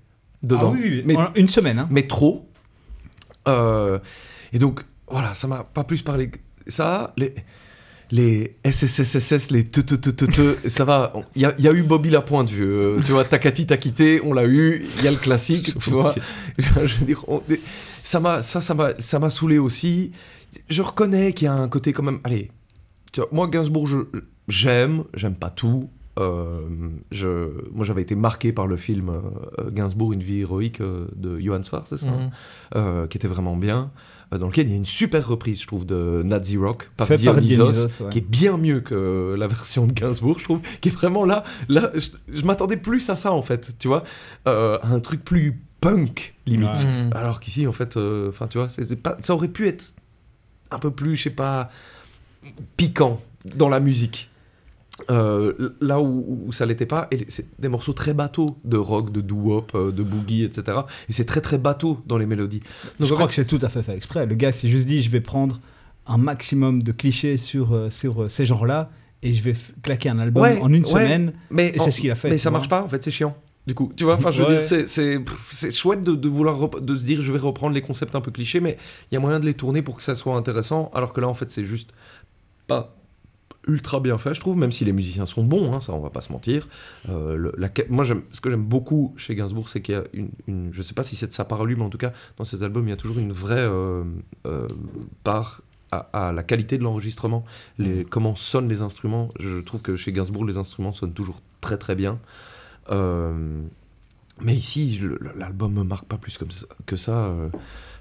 [0.42, 0.72] dedans.
[0.74, 1.78] Ah oui, oui, mais, une semaine.
[1.78, 1.88] Hein.
[1.90, 2.48] mais trop.
[3.46, 3.98] Euh,
[4.54, 7.12] et donc, voilà, ça m'a pas plus parlé que ça.
[7.18, 7.34] Les,
[8.10, 11.12] les SSSSS, les te te te te te, ça va.
[11.34, 12.96] Il y, a- il y a eu Bobby Lapointe, vieux.
[12.96, 14.84] Euh, tu vois, Takati t'a quitté, on l'a eu.
[14.98, 16.14] Il y a le classique, tu vois.
[16.58, 17.42] Je, je veux dire, on-
[18.02, 20.12] ça m'a, ça, ça m'a, ça m'a saoulé aussi.
[20.68, 22.20] Je reconnais qu'il y a un côté quand même.
[22.24, 22.50] Allez,
[23.12, 23.96] tu vois, moi Gainsbourg, je,
[24.48, 25.88] j'aime, j'aime pas tout.
[26.20, 26.60] Euh,
[27.10, 31.40] je, moi, j'avais été marqué par le film euh, Gainsbourg, une vie héroïque euh, de
[31.40, 33.08] Johann Sfar, c'est ça, Mhm.
[33.08, 33.90] Qui était vraiment bien.
[34.34, 37.06] Euh, dans lequel il y a une super reprise, je trouve, de Nazi Rock par
[37.06, 38.10] Fait par Dionysos, Dionysos, ouais.
[38.10, 41.44] qui est bien mieux que la version de Gainsbourg, je trouve, qui est vraiment là.
[41.68, 44.04] Là, je, je m'attendais plus à ça en fait, tu vois,
[44.46, 46.68] euh, à un truc plus punk limite.
[46.68, 47.04] Ouais.
[47.04, 47.12] Mhm.
[47.14, 48.68] Alors qu'ici, en fait, euh, enfin, tu vois,
[49.02, 49.94] pas, ça aurait pu être
[50.70, 51.70] un peu plus, je sais pas,
[52.76, 53.20] piquant
[53.56, 54.30] dans la musique.
[55.10, 59.10] Euh, là où, où ça l'était pas, et c'est des morceaux très bateaux de rock,
[59.10, 60.78] de doo-wop, euh, de boogie, etc.
[61.08, 62.60] Et c'est très très bateau dans les mélodies.
[63.00, 64.24] Donc, je crois fait, que c'est tout à fait fait exprès.
[64.24, 65.60] Le gars s'est juste dit, je vais prendre
[66.06, 68.88] un maximum de clichés sur, euh, sur ces genres-là
[69.22, 71.32] et je vais claquer un album Ouais, en une ouais, semaine.
[71.50, 72.30] mais et c'est ce qu'il a fait.
[72.30, 73.36] Mais ça marche pas, en fait, c'est chiant.
[73.66, 74.60] Du coup, tu vois, enfin, je veux Ouais.
[74.68, 78.20] dire, c'est- chouette de, de vouloir de se dire, je vais reprendre les concepts un
[78.20, 78.76] peu clichés, mais
[79.10, 81.26] il y a moyen de les tourner pour que ça soit intéressant, alors que là,
[81.28, 81.90] en fait, c'est juste
[82.68, 82.94] pas
[83.66, 86.10] ultra bien fait, je trouve, même si les musiciens sont bons, hein, ça, on va
[86.10, 86.68] pas se mentir.
[87.08, 90.04] Euh, le- la ca- moi, ce que j'aime beaucoup chez Gainsbourg, c'est qu'il y a
[90.12, 92.12] une, une- je sais pas si c'est de sa part lui, mais en tout cas,
[92.36, 94.04] dans ses albums, il y a toujours une vraie euh,
[94.46, 94.68] euh,
[95.22, 97.44] part à, à la qualité de l'enregistrement,
[97.78, 99.28] les, comment sonnent les instruments.
[99.38, 102.18] Je trouve que chez Gainsbourg, les instruments sonnent toujours très très bien.
[104.40, 105.00] Mais ici,
[105.36, 106.48] l'album me marque pas plus comme
[106.86, 107.26] que ça.
[107.26, 107.48] euh.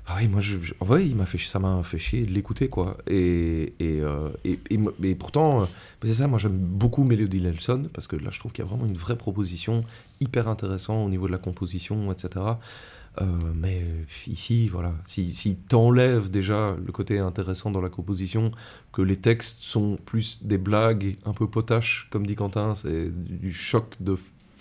[0.05, 0.41] Ah oui, moi,
[0.81, 2.97] en vrai, il m'a fait, ça m'a fait chier de l'écouter, quoi.
[3.07, 4.59] Et, et, euh, et,
[5.03, 5.65] et pourtant, euh,
[6.03, 8.69] c'est ça, moi, j'aime beaucoup Melody Nelson, parce que là, je trouve qu'il y a
[8.69, 9.85] vraiment une vraie proposition,
[10.19, 12.45] hyper intéressant au niveau de la composition, etc.
[13.53, 13.85] Mais
[14.25, 18.49] ici, voilà, si, si t'enlèves déjà le côté intéressant dans la composition,
[18.91, 23.53] que les textes sont plus des blagues un peu potaches, comme dit Quentin, c'est du
[23.53, 24.17] choc de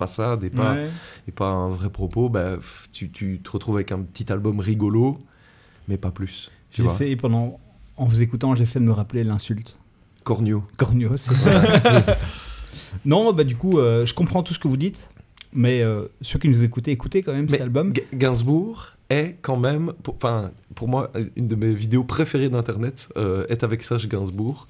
[0.06, 0.88] façade et pas, Ouais.
[1.28, 2.56] et pas un vrai propos, bah,
[2.92, 5.18] tu, tu te retrouves avec un petit album rigolo,
[5.88, 6.50] mais pas plus.
[6.78, 7.58] Essayé pendant.
[7.96, 9.76] En vous écoutant, j'essaie de me rappeler l'insulte.
[10.24, 10.64] Cornio.
[10.76, 11.60] Cornio, c'est ça.
[13.04, 15.10] non, bah du coup, euh, je comprends tout ce que vous dites,
[15.52, 17.92] mais euh, ceux qui nous écoutez, écoutez quand même cet album.
[17.92, 20.16] Ga- Gainsbourg est quand même, pour,
[20.74, 24.68] pour moi, une de mes vidéos préférées d'Internet euh, est avec Serge Gainsbourg.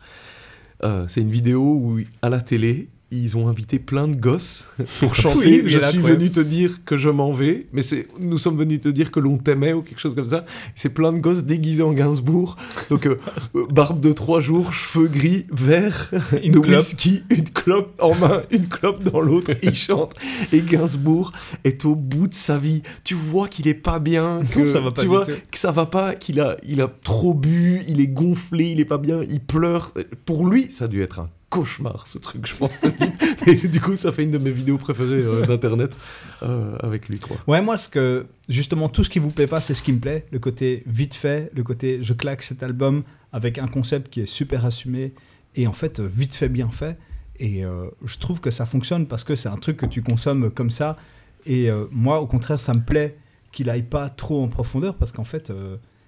[0.84, 4.68] Euh, c'est une vidéo où, à la télé, ils ont invité plein de gosses
[5.00, 5.62] pour chanter.
[5.62, 8.80] Oui, je suis venu te dire que je m'en vais, mais c'est nous sommes venus
[8.80, 10.44] te dire que l'on t'aimait ou quelque chose comme ça.
[10.74, 12.56] C'est plein de gosses déguisés en Gainsbourg.
[12.90, 13.20] Donc, euh,
[13.54, 16.10] euh, barbe de trois jours, cheveux gris, vert,
[16.42, 16.80] Une de clope.
[16.80, 19.52] whisky, une clope en main, une clope dans l'autre.
[19.62, 20.14] Il chante.
[20.52, 21.32] Et Gainsbourg
[21.64, 22.82] est au bout de sa vie.
[23.04, 25.86] Tu vois qu'il est pas bien, que ça va pas tu vois que ça va
[25.86, 29.40] pas, qu'il a, il a trop bu, il est gonflé, il est pas bien, il
[29.40, 29.92] pleure.
[30.24, 32.70] Pour lui, ça a dû être un cauchemar ce truc, je pense.
[33.46, 35.98] et du coup, ça fait une de mes vidéos préférées euh, d'internet
[36.42, 37.36] euh, avec lui, quoi.
[37.46, 39.98] Ouais, moi, ce que, justement, tout ce qui vous plaît pas, c'est ce qui me
[39.98, 40.24] plaît.
[40.32, 44.26] Le côté vite fait, le côté je claque cet album avec un concept qui est
[44.26, 45.12] super assumé
[45.54, 46.96] et en fait, euh, vite fait, bien fait.
[47.38, 47.64] Et
[48.04, 50.96] je trouve que ça fonctionne parce que c'est un truc que tu consommes comme ça.
[51.44, 53.16] Et moi, au contraire, ça me plaît
[53.50, 55.50] qu'il aille pas trop en profondeur parce qu'en fait,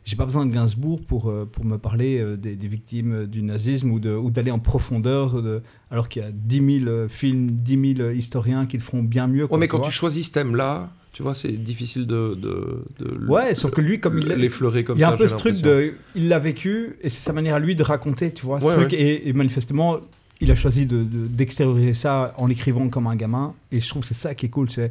[0.05, 3.43] j'ai pas besoin de Gainsbourg pour, euh, pour me parler euh, des, des victimes du
[3.43, 7.09] nazisme ou de- ou d'aller en profondeur, de- alors qu'il y a 10 000 euh,
[7.09, 9.45] films, 10 000 historiens qui le feront bien mieux.
[9.45, 9.87] Ouais, mais tu quand vois.
[9.87, 14.01] tu choisis ce thème-là, tu vois, c'est difficile de, de, de Ouais, sauf que lui,
[14.01, 15.15] comme il l'effleurer comme il y a ça.
[15.15, 17.83] un peu ce truc de, il l'a vécu et c'est sa manière à lui de
[17.85, 18.93] raconter, tu vois, ce Ouais, truc.
[18.93, 18.99] ouais.
[19.01, 19.99] Et, et manifestement,
[20.41, 23.55] il a choisi de- de- d'extérioriser ça en l'écrivant comme un gamin.
[23.73, 24.91] Et je trouve que c'est ça qui est cool, c'est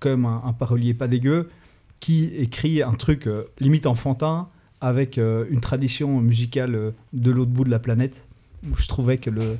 [0.00, 1.48] comme un, un parolier pas dégueu
[2.02, 4.48] qui écrit un truc euh, limite enfantin
[4.80, 8.26] avec euh, une tradition musicale euh, de l'autre bout de la planète.
[8.68, 9.56] Où je trouvais que le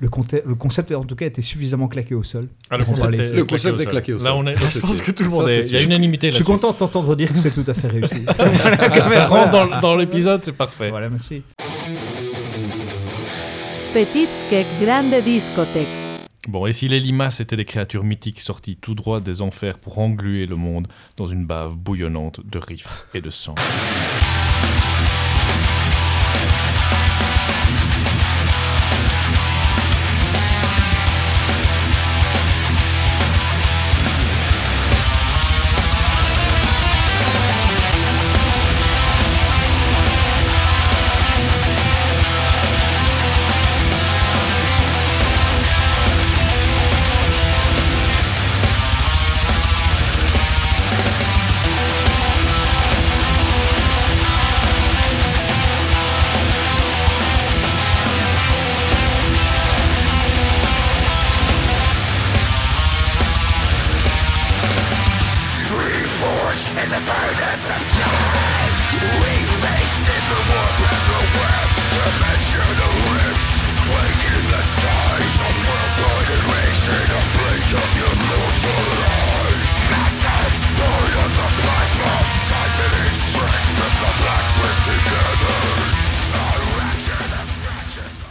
[0.00, 2.46] le, concept en tout cas était suffisamment claqué au sol.
[2.70, 3.90] Ah, le concept est Le claqué concept au est sol.
[3.90, 5.66] claqué au Là, on est, Ça, je pense que tout le monde est.
[5.66, 7.88] Il y a unanimité Je suis content de t'entendre dire que c'est tout à fait
[7.88, 8.24] réussi.
[9.06, 10.88] Ça rentre dans, dans l'épisode, c'est parfait.
[10.88, 11.42] Voilà, merci.
[13.92, 16.07] Petit skek grande discothèque.
[16.48, 19.98] Bon, et si les limaces étaient des créatures mythiques sorties tout droit des enfers pour
[19.98, 23.54] engluer le monde dans une bave bouillonnante de riffs et de sang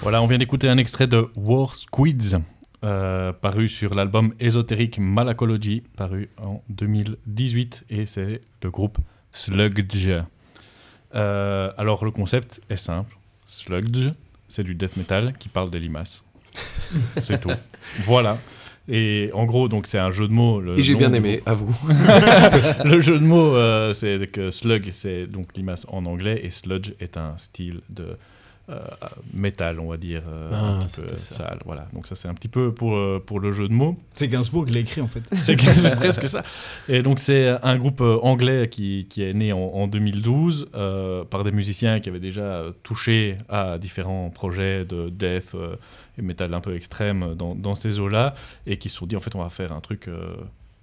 [0.08, 2.38] Voilà, on vient d'écouter un extrait de War Squids,
[2.86, 9.00] euh, paru sur l'album ésotérique Malacology, paru en 2018, et c'est le groupe
[9.34, 10.10] Sludge.
[11.14, 13.18] Euh, alors, le concept est simple.
[13.46, 14.08] Sludge,
[14.48, 16.24] c'est du death metal qui parle des limaces.
[17.18, 17.52] c'est tout.
[18.06, 18.38] Voilà.
[18.88, 20.62] Et en gros, donc c'est un jeu de mots.
[20.62, 21.78] le Et j'ai bien aimé, à vous.
[22.86, 26.94] le jeu de mots, euh, c'est que slug, c'est donc limace en anglais, et sludge
[27.02, 28.18] est un style de
[29.34, 31.36] métal, on va dire, euh, Ah, un petit peu ça.
[31.48, 31.60] sale.
[31.66, 31.88] Voilà.
[31.94, 33.98] Donc ça, c'est un petit peu pour, euh, pour le jeu de mots.
[34.14, 35.22] C'est Gainsbourg qui l'a écrit en fait.
[35.34, 36.44] C'est que- c'est presque ça.
[36.90, 41.24] Et donc c'est un groupe euh, anglais qui, qui est né en, en 2012 euh,
[41.24, 45.76] par des musiciens qui avaient déjà euh, touché à différents projets de death euh,
[46.18, 48.34] et metal un peu extrême dans, dans ces eaux-là
[48.66, 50.36] et qui se sont dit en fait on va faire un truc euh,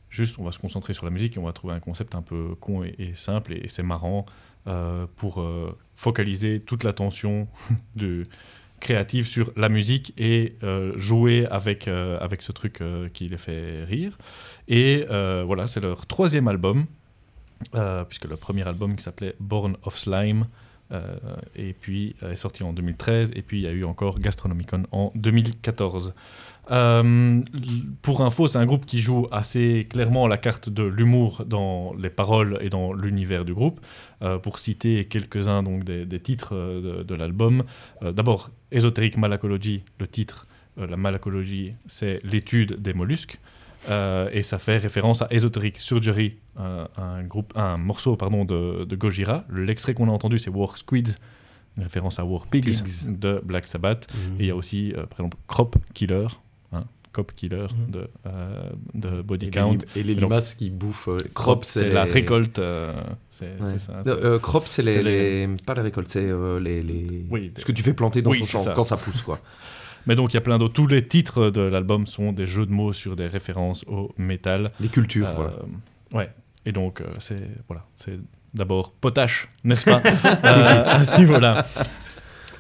[0.09, 2.23] juste, on va se concentrer sur la musique et on va trouver un concept un
[2.23, 4.25] peu con et, et simple et, et c'est marrant
[4.67, 7.49] euh, pour euh, focaliser toute l'attention
[8.81, 14.17] créative sur la musique et euh, jouer avec, avec ce truc qui les fait rire.
[14.69, 16.87] Et voilà, c'est leur troisième album,
[18.09, 20.47] puisque le premier album qui s'appelait Born of Slime,
[21.57, 25.13] et puis est sorti en 2013, et puis il y a eu encore Gastronomicon en
[25.15, 26.15] 2014.
[26.71, 27.43] Euh,
[28.03, 32.11] pour info, c'est un groupe qui joue assez clairement la carte de l'humour dans les
[32.11, 33.81] paroles et dans l'univers du groupe.
[34.23, 37.65] Euh, pour citer quelques-uns donc des, des titres euh, de, de l'album,
[38.03, 40.47] euh, d'abord Ésotérique Malacology, le titre,
[40.77, 43.39] la malacologie, c'est l'étude des mollusques.
[44.33, 48.97] Et ça fait référence à Esoteric Surgery, un, un groupe, un morceau pardon, de, de
[48.97, 49.45] Gojira.
[49.53, 51.17] L'extrait qu'on a entendu, c'est War Squids,
[51.77, 53.19] une référence à War Pigs, Pigs.
[53.21, 54.09] de Black Sabbath.
[54.13, 54.41] Mhm.
[54.41, 56.27] Et il y a aussi, par exemple, Crop Killer,
[57.15, 57.91] Cop Killer Mhm.
[57.93, 59.79] de, euh, de Body Et les, Count.
[59.97, 61.09] et les Et donc, limaces qui bouffent.
[61.09, 62.59] euh, Crop, c'est la les- récolte.
[62.59, 62.93] euh,
[63.31, 63.79] c'est Ouais.
[63.79, 63.93] ça.
[63.95, 67.53] Non, c'est- euh, crop, c'est les, les- Pas la récolte, c'est euh, les, les- Oui,
[67.57, 68.73] Ce que tu fais planter dans Oui, ton champ ça.
[68.75, 69.39] quand ça pousse, quoi.
[70.07, 70.75] Mais donc il y a plein d'autres.
[70.75, 74.71] Tous les titres de l'album sont des jeux de mots sur des références au métal.
[74.81, 75.53] Les cultures, Euh, voilà.
[76.13, 76.31] Ouais.
[76.67, 78.19] Et donc euh, c'est voilà, c'est
[78.53, 80.03] d'abord potache, n'est-ce pas
[80.45, 81.65] Euh, À ce niveau-là.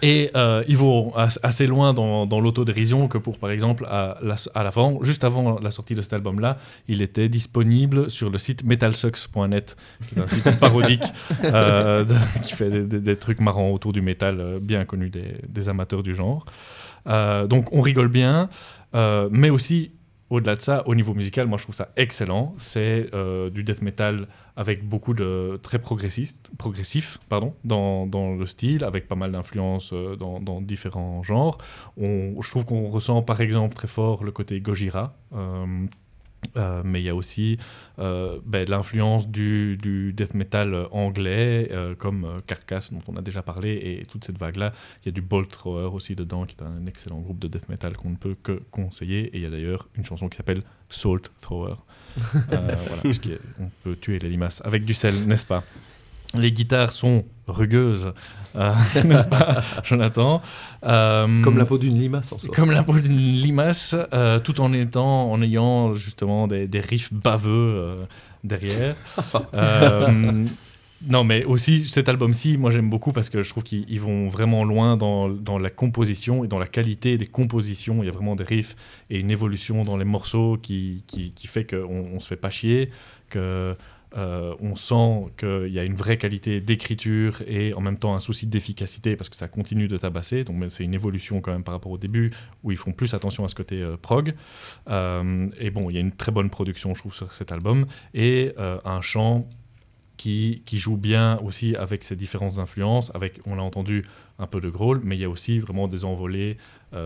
[0.06, 4.18] Et euh, ils vont as- assez loin dans, dans l'autodérision que pour, par exemple, à,
[4.54, 8.64] à l'avant, juste avant la sortie de cet album-là, il était disponible sur le site
[8.64, 9.76] metalsucks.net,
[10.08, 11.04] qui est un site parodique
[11.44, 15.08] euh, de- qui fait des, des- des trucs marrants autour du métal, euh, bien connu
[15.08, 16.44] des, des amateurs du genre.
[17.06, 18.48] Euh, donc on rigole bien,
[19.30, 19.90] mais aussi
[20.30, 22.54] au-delà de ça, au niveau musical, moi je trouve ça excellent.
[22.58, 28.46] C'est euh, du death metal avec beaucoup de très progressiste, progressif pardon, dans, dans le
[28.46, 31.58] style, avec pas mal d'influences euh, dans, dans différents genres.
[31.98, 35.14] Je trouve qu'on ressent par exemple très fort le côté Gojira.
[35.34, 35.86] euh,
[36.56, 37.58] euh, mais il y a aussi
[37.98, 43.42] euh, ben, l'influence du, du death metal anglais, euh, comme Carcass, dont on a déjà
[43.42, 44.72] parlé, et toute cette vague-là.
[45.02, 47.68] Il y a du Bolt Thrower aussi dedans, qui est un excellent groupe de death
[47.68, 49.26] metal qu'on ne peut que conseiller.
[49.26, 51.76] Et il y a d'ailleurs une chanson qui s'appelle Salt Thrower.
[52.50, 55.64] Voilà, puisqu'on peut tuer les limaces avec du sel, n'est-ce pas?
[56.34, 58.12] Les guitares sont rugueuses,
[58.56, 58.72] euh,
[59.04, 60.40] n'est-ce pas, Jonathan?
[60.84, 62.54] Euh, Comme la peau d'une limace en soi.
[62.54, 67.12] Comme la peau d'une limace, euh, tout en étant, en ayant justement des, des riffs
[67.12, 67.96] baveux euh,
[68.42, 68.96] derrière.
[71.06, 74.28] Non, mais aussi cet album-ci, moi j'aime beaucoup parce que je trouve qu'ils ils vont
[74.28, 78.02] vraiment loin dans, dans la composition et dans la qualité des compositions.
[78.02, 78.74] Il y a vraiment des riffs
[79.10, 82.48] et une évolution dans les morceaux qui, qui, qui fait qu'on on se fait pas
[82.48, 82.90] chier,
[83.28, 83.76] que
[84.16, 88.20] euh, on sent qu'il y a une vraie qualité d'écriture et en même temps un
[88.20, 90.44] souci d'efficacité parce que ça continue de tabasser.
[90.44, 93.44] Donc c'est une évolution quand même par rapport au début où ils font plus attention
[93.44, 94.34] à ce côté euh, prog.
[94.88, 97.86] Euh, et bon, il y a une très bonne production, je trouve, sur cet album
[98.12, 99.48] et un chant
[100.16, 103.10] qui, joue bien aussi avec ses différentes influences.
[103.14, 104.04] Avec, on l'a entendu,
[104.38, 106.56] un peu de growl, mais il y a aussi vraiment des envolées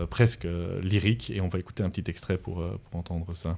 [0.09, 0.47] presque
[0.81, 1.31] lyriques.
[1.31, 3.57] Et on va écouter un petit extrait pour, pour entendre ça.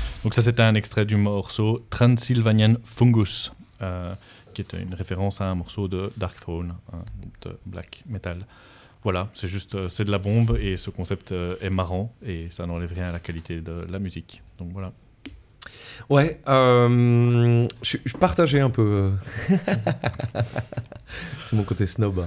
[0.23, 4.13] Donc ça c'était un extrait du morceau Transylvanian Fungus, euh,
[4.53, 6.75] qui est une référence à un morceau de Dark Throne,
[7.19, 8.45] groupe de black metal.
[9.03, 12.51] Voilà, c'est juste, euh, c'est de la bombe et ce concept euh, est marrant et
[12.51, 14.43] ça n'enlève rien à la qualité de la musique.
[14.59, 14.91] Donc voilà.
[16.09, 19.11] Ouais, euh, je, je partageais un peu.
[21.45, 22.19] C'est mon côté snob.
[22.19, 22.25] hein.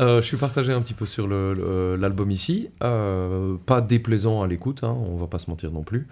[0.00, 2.70] Euh, je suis partagé un petit peu sur l'album ici.
[2.82, 6.08] Euh, pas déplaisant à l'écoute, hein, on va pas se mentir non plus.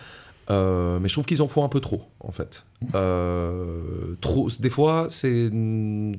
[0.51, 2.67] Euh, mais je trouve qu'ils en font un peu trop, en fait.
[2.95, 5.51] Euh, trop, des fois, c'est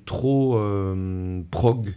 [0.05, 1.95] trop euh, prog,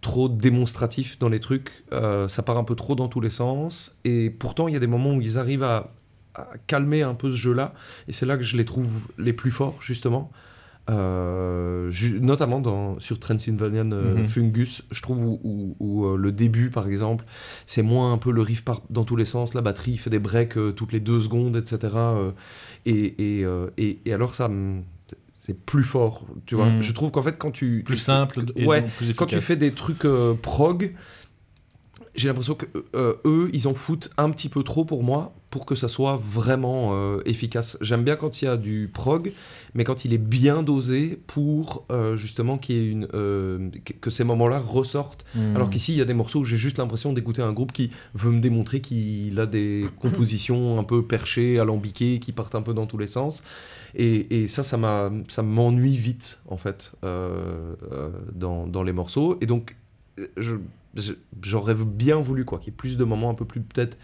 [0.00, 1.84] trop démonstratif dans les trucs.
[2.28, 3.98] Ça part un peu trop dans tous les sens.
[4.04, 5.92] Et pourtant, il y a des moments où ils arrivent à,
[6.34, 7.74] à calmer un peu ce jeu-là.
[8.08, 10.30] Et c'est là que je les trouve les plus forts, justement.
[10.90, 11.90] Euh,
[12.20, 14.24] notamment dans, sur Transylvanian euh, Mhm.
[14.24, 17.24] Fungus, je trouve où, où- où, euh, le début, par exemple,
[17.66, 20.18] c'est moins un peu le riff part dans tous les sens, la batterie fait des
[20.18, 21.96] breaks euh, toutes les deux secondes, etc.
[22.86, 22.92] et,
[23.40, 23.46] et,
[23.78, 24.82] et- et alors ça, me-
[25.38, 26.66] c'est plus fort, tu vois.
[26.70, 26.82] Mhm.
[26.82, 27.82] Je trouve qu'en fait, quand tu...
[27.84, 29.44] Plus tu- simple et ouais, donc plus quand tu efficace.
[29.44, 30.06] fais des trucs
[30.42, 30.92] prog,
[32.14, 35.64] j'ai l'impression que euh, eux, ils en foutent un petit peu trop pour moi, pour
[35.66, 37.76] que ça soit vraiment euh, efficace.
[37.80, 39.32] J'aime bien quand il y a du prog,
[39.74, 43.06] mais quand il est bien dosé pour euh, justement qu'il y ait une,
[44.00, 45.24] que- ces moments-là ressortent.
[45.34, 45.56] Mhm.
[45.56, 47.90] Alors qu'ici, il y a des morceaux où j'ai juste l'impression d'écouter un groupe qui
[48.14, 52.74] veut me démontrer qu'il a des compositions un peu perchées, alambiquées, qui partent un peu
[52.74, 53.42] dans tous les sens.
[53.94, 59.36] Et, et ça, ça m'ennuie vite, en fait, euh, euh, dans, dans les morceaux.
[59.42, 59.76] Et donc,
[60.38, 60.56] je-
[61.42, 63.96] j'aurais bien voulu quoi, qu'il y ait plus de moments un peu plus peut-être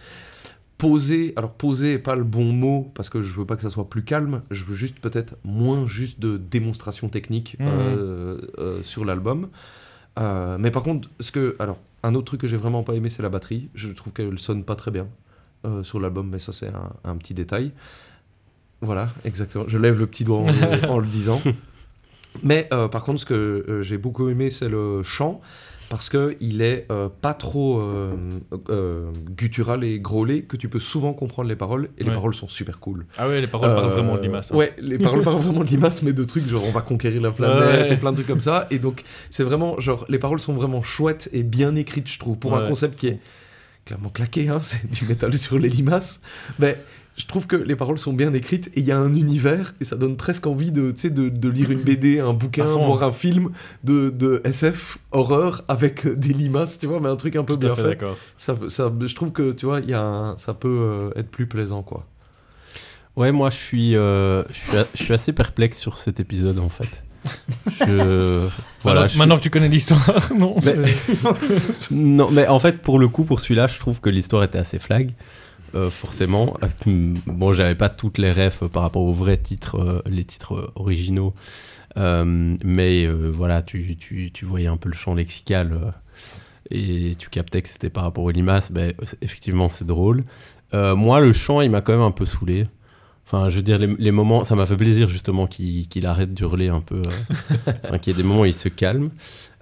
[0.79, 1.33] posés.
[1.37, 3.88] Alors, posé n'est pas le bon mot, parce que je veux pas que ça soit
[3.90, 4.42] plus calme.
[4.51, 7.66] Je veux juste peut-être moins juste de démonstration technique Mhm.
[7.68, 9.48] euh, euh, sur l'album.
[10.18, 13.09] Euh, mais par contre, ce que, alors, un autre truc que j'ai vraiment pas aimé,
[13.11, 13.68] c'est la batterie.
[13.74, 15.09] Je trouve qu'elle sonne pas très bien
[15.83, 17.72] sur l'album, mais ça, c'est un, un petit détail.
[18.81, 19.64] Voilà, exactement.
[19.66, 21.40] Je lève le petit doigt en, le- en le disant.
[22.44, 25.40] Mais par contre, ce que j'ai beaucoup aimé, c'est le chant.
[25.90, 28.12] Parce qu'il est euh, pas trop euh,
[28.68, 32.14] euh, guttural et grôlé, que tu peux souvent comprendre les paroles, et les Ouais.
[32.14, 33.07] paroles sont super cool.
[33.16, 34.53] Ah ouais, les paroles parlent vraiment de limaces.
[34.53, 34.57] hein.
[34.57, 37.31] Ouais, les paroles parlent vraiment de limaces, mais de trucs genre on va conquérir la
[37.31, 37.92] planète Ouais.
[37.94, 38.66] et plein de trucs comme ça.
[38.70, 42.38] Et donc, c'est vraiment, genre, les paroles sont vraiment chouettes et bien écrites, je trouve,
[42.38, 43.18] pour un concept qui est
[43.87, 46.20] clairement claqué, hein, c'est du métal sur les limaces.
[46.59, 46.77] Mais
[47.18, 49.85] je trouve que les paroles sont bien écrites et il y a un univers et
[49.85, 53.02] ça donne presque envie de, tu sais, de, de lire une BD, un bouquin, voir
[53.02, 53.50] un film
[53.85, 57.59] de, de SF horreur avec des limaces, tu vois, mais un truc un peu Tout
[57.59, 57.96] bien fait.
[58.37, 61.28] Ça, ça, je trouve que, tu vois, il y a un- ça peut euh, être
[61.31, 62.07] plus plaisant, quoi.
[63.16, 66.61] Ouais, moi je suis, euh, je suis, a- je suis assez perplexe sur cet épisode
[66.61, 67.02] en fait.
[67.85, 68.46] Je...
[68.83, 70.54] Voilà, je- maintenant que tu connais l'histoire, non.
[70.64, 70.85] Mais-
[71.90, 74.78] non, mais en fait, pour le coup, pour celui-là, je trouve que l'histoire était assez
[74.78, 75.12] flag.
[75.74, 76.57] Euh, forcément.
[76.62, 80.72] Euh, Bon, j'avais pas toutes les refs par rapport aux vrais titres, euh, les titres
[80.74, 81.35] originaux.
[81.96, 85.94] Euh, mais voilà, tu, tu, tu voyais un peu le champ lexical
[86.70, 88.70] et tu captais que c'était par rapport aux limaces.
[88.70, 90.24] Ben, effectivement, c'est drôle.
[90.72, 92.66] Moi, le chant, il m'a quand même un peu saoulé.
[93.26, 96.33] Enfin, je veux dire, les, les moments, ça m'a fait plaisir justement qu'il qu'il arrête
[96.33, 97.02] d'hurler un peu.
[98.00, 99.11] qu'il y ait des moments où il se calme.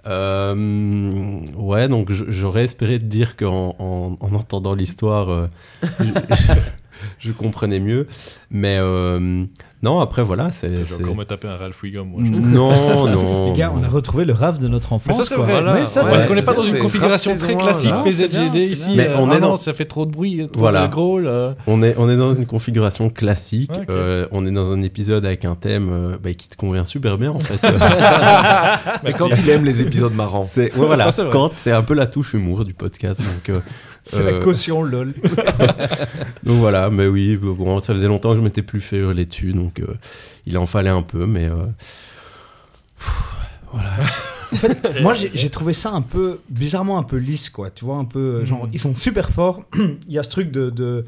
[0.07, 5.47] Euh, ouais, donc j'aurais espéré te dire qu'en en, en entendant l'histoire, euh,
[5.83, 6.03] je,
[7.19, 8.07] je comprenais mieux.
[8.49, 9.45] Mais euh,
[9.83, 10.69] non, après, voilà, c'est.
[10.73, 12.07] Je vais c'est- encore me taper un Ralph Wiggum.
[12.09, 12.71] moi, Non,
[13.05, 13.45] non.
[13.53, 15.17] Les gars, on a retrouvé le rave de notre Mais enfance.
[15.17, 15.61] ça, c'est vrai.
[15.63, 18.95] Ouais, ça, Parce qu'on n'est pas dans une configuration très classique PZGD ici.
[18.95, 18.95] bien.
[18.95, 20.87] Mais euh, on ah est non, dans- ça fait trop de bruit, trop Voilà.
[20.87, 21.19] de gros.
[21.19, 21.55] là.
[21.67, 23.69] On est, on est dans une configuration classique.
[23.89, 27.17] Euh, on est dans un épisode avec un thème euh, bah, qui te convient super
[27.17, 27.59] bien en fait.
[29.03, 30.43] Mais quand il aime les épisodes marrants.
[30.43, 33.21] c'est ouais, voilà, Ça, quand c'est un peu la touche humour du podcast.
[33.21, 33.59] Donc, euh,
[34.07, 35.13] C'est la euh, caution lol.
[36.43, 39.53] donc voilà, mais oui, bon, ça faisait longtemps que je m'étais plus fait hurler dessus,
[39.53, 39.85] donc euh,
[40.45, 41.55] il en fallait un peu, mais euh,
[42.97, 43.35] pff,
[43.71, 43.97] voilà.
[45.01, 47.69] Moi, j'ai trouvé ça un peu, bizarrement un peu lisse, quoi.
[47.69, 48.69] Tu vois, un peu, genre, Mhm.
[48.73, 49.63] ils sont super forts.
[49.75, 51.05] Il y a ce truc de, de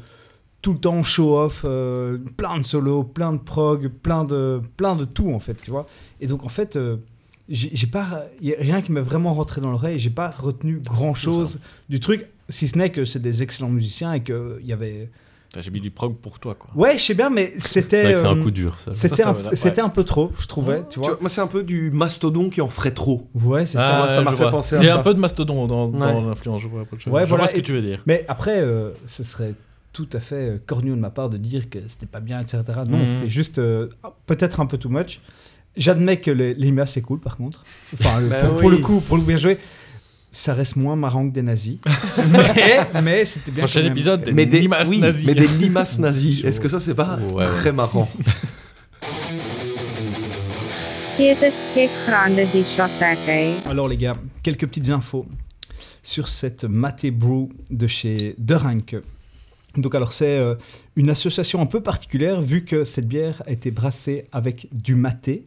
[0.60, 5.06] tout le temps show-off, euh, plein de solos, plein de prog, plein de, plein de
[5.06, 5.86] tout, en fait, tu vois.
[6.20, 6.98] Et donc, en fait, euh,
[7.48, 9.98] j'ai pas, y a rien qui m'est vraiment rentré dans l'oreille.
[9.98, 14.22] J'ai pas retenu grand-chose du truc, si ce n'est que c'est des excellents musiciens et
[14.22, 15.10] qu'il y avait...
[15.58, 16.70] J'ai mis du prog pour toi, quoi.
[16.76, 18.02] Ouais, je sais bien, mais C'est c'était...
[18.04, 18.92] vrai que c'est un euh, coup dur, ça.
[18.94, 19.90] C'était un, ouais.
[19.92, 21.08] peu trop, je trouvais, tu Tu vois.
[21.08, 23.28] vois, moi, c'est un peu du mastodon qui en ferait trop.
[23.34, 23.84] Ouais, c'est ça.
[23.90, 24.50] ça m'a- ça m'a je fait vois.
[24.52, 25.00] penser à Il y a ça.
[25.00, 26.28] un peu de mastodon dans, dans Ouais.
[26.28, 26.62] l'influence.
[26.62, 28.00] Je vois, je, Ouais, voilà, vois ce que et- tu veux dire.
[28.06, 29.54] Mais après, euh, ce serait
[29.92, 32.62] tout à fait euh, cornu de ma part de dire que c'était pas bien, etc.
[32.88, 33.08] Non, Mhm.
[33.08, 33.88] c'était juste euh,
[34.26, 35.20] peut-être un peu too much.
[35.76, 37.64] J'admets que limaces, c'est cool par contre.
[37.94, 39.58] Enfin, Bah pour, pour le coup, pour le bien joué,
[40.32, 41.78] ça reste moins marrant que des nazis.
[42.32, 43.64] mais mais c'était bien.
[43.64, 45.26] Prochain épisode, des mais des limaces oui, nazis.
[45.26, 46.44] Mais des limaces nazis.
[46.44, 48.08] Est-ce que ça, c'est pas Ouais, très marrant.
[53.66, 55.26] Alors les gars, quelques petites infos
[56.02, 58.96] sur cette Maté Brew de chez De Ranke.
[59.76, 60.54] Donc alors c'est euh,
[60.96, 65.44] une association un peu particulière vu que cette bière a été brassée avec du maté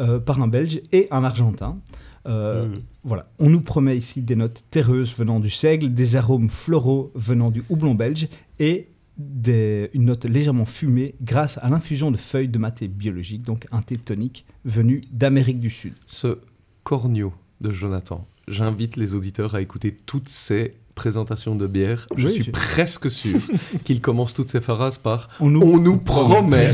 [0.00, 1.78] euh, par un Belge et un Argentin.
[2.26, 2.74] Euh, Mm.
[3.02, 7.50] Voilà, on nous promet ici des notes terreuses venant du seigle, des arômes floraux venant
[7.50, 8.28] du houblon belge
[8.58, 13.66] et des- une note légèrement fumée grâce à l'infusion de feuilles de maté biologique, donc
[13.72, 15.94] un thé tonique venu d'Amérique du Sud.
[16.06, 16.38] Ce
[16.84, 18.26] cornio de Jonathan.
[18.48, 22.06] J'invite les auditeurs à écouter toutes ces présentations de bière.
[22.16, 23.38] Je Oui, suis presque sûr
[23.84, 26.72] qu'il commence toutes ces phrases par On nous, On nous promet.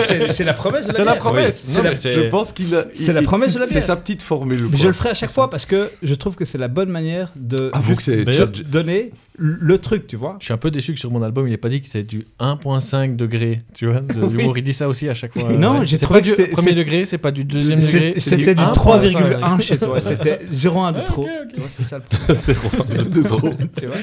[0.00, 1.62] c'est c'est la promesse de la C'est la promesse.
[1.66, 2.66] C'est Non, la- mais c'est- Je pense qu'il.
[2.94, 3.82] C'est la promesse de la C'est bière.
[3.82, 4.68] sa petite formule.
[4.68, 4.78] Quoi.
[4.78, 7.32] je le ferai à chaque fois parce que je trouve que c'est la bonne manière
[8.00, 10.36] c'est- de donner le truc, tu vois.
[10.38, 12.04] Je suis un peu déçu que sur mon album, il n'ait pas dit que c'est
[12.04, 13.60] du 1.5 degré.
[13.74, 15.52] Tu vois, de l'humour, il dit ça aussi à chaque fois.
[15.52, 18.14] Non, j'ai trouvé pas que du c'était- premier degré, c'est pas du deuxième degré.
[18.18, 18.72] C'était du 1.5.
[18.74, 20.00] 3,1 chez toi.
[20.00, 21.26] C'était 0,1 de trop.
[21.52, 22.36] Tu vois, c'est ça le problème.
[23.04, 23.50] C'est de trop.
[23.78, 23.96] tu vois.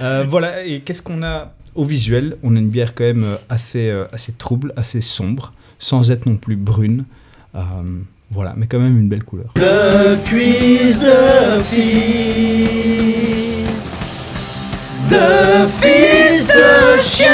[0.00, 2.36] Euh, voilà, et qu'est-ce qu'on a au visuel?
[2.42, 6.26] On a une bière quand même euh, assez, euh, assez trouble, assez sombre, sans être
[6.26, 7.04] non plus brune.
[7.54, 7.60] Euh,
[8.30, 9.52] voilà, mais quand même une belle couleur.
[9.56, 13.17] Le quiz de fils
[15.08, 17.28] de fils de chien.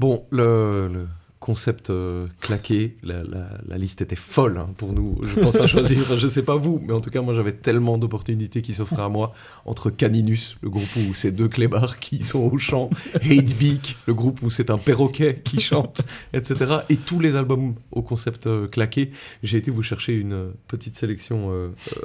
[0.00, 1.06] Bon, le,
[1.38, 5.20] concept euh, claqué, la, liste était folle hein, pour nous.
[5.22, 7.98] Je pense à choisir, je sais pas vous, mais en tout cas, moi j'avais tellement
[7.98, 9.32] d'opportunités qui s'offraient à moi
[9.66, 14.40] entre Caninus, le groupe où c'est deux clébards qui sont au chant, Hatebeak, le groupe
[14.42, 16.76] où c'est un perroquet qui chante, etc.
[16.88, 19.10] Et tous les albums au concept euh, claqué.
[19.42, 21.50] J'ai été vous chercher une euh, petite sélection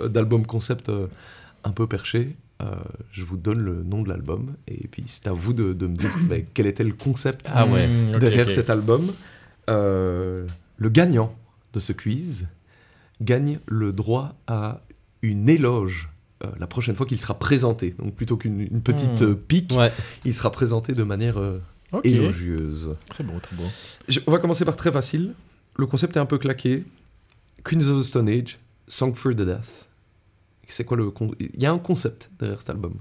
[0.03, 0.91] d'albums concept
[1.63, 2.35] un peu perchés.
[2.61, 2.75] Euh,
[3.11, 5.95] je vous donne le nom de l'album et puis c'est à vous de, de me
[5.95, 7.87] dire ben, quel était le concept Ah ouais.
[8.19, 9.13] Derrière cet album.
[9.69, 10.39] Euh,
[10.77, 11.35] le gagnant
[11.73, 12.47] de ce quiz
[13.21, 14.81] gagne le droit à
[15.21, 16.09] une éloge
[16.43, 17.95] euh, la prochaine fois qu'il sera présenté.
[17.99, 19.35] Donc plutôt qu'une une petite Hmm.
[19.35, 19.91] pique, Ouais.
[20.25, 21.39] il sera présenté de manière
[22.03, 22.95] élogieuse.
[23.09, 23.63] Très beau, très beau.
[24.07, 25.33] Je- on va commencer par très facile.
[25.77, 26.83] Le concept est un peu claqué.
[27.63, 29.86] Queens of the Stone Age, Song for the Death.
[30.67, 32.95] C'est quoi le con- Il y a un concept derrière cet album.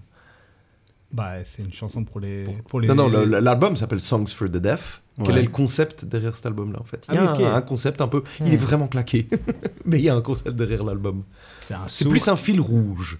[1.13, 2.45] Bah, c'est une chanson pour les.
[2.69, 5.03] Pour les Non, non, l'album s'appelle Songs for the Deaf.
[5.25, 5.39] Quel Ouais.
[5.41, 7.07] est le concept derrière cet album-là, en fait?
[7.09, 8.23] Il y Ah a un, concept un peu...
[8.45, 9.27] Il est vraiment claqué,
[9.87, 11.23] mais il y a un concept derrière l'album.
[11.87, 13.19] c'est plus un fil rouge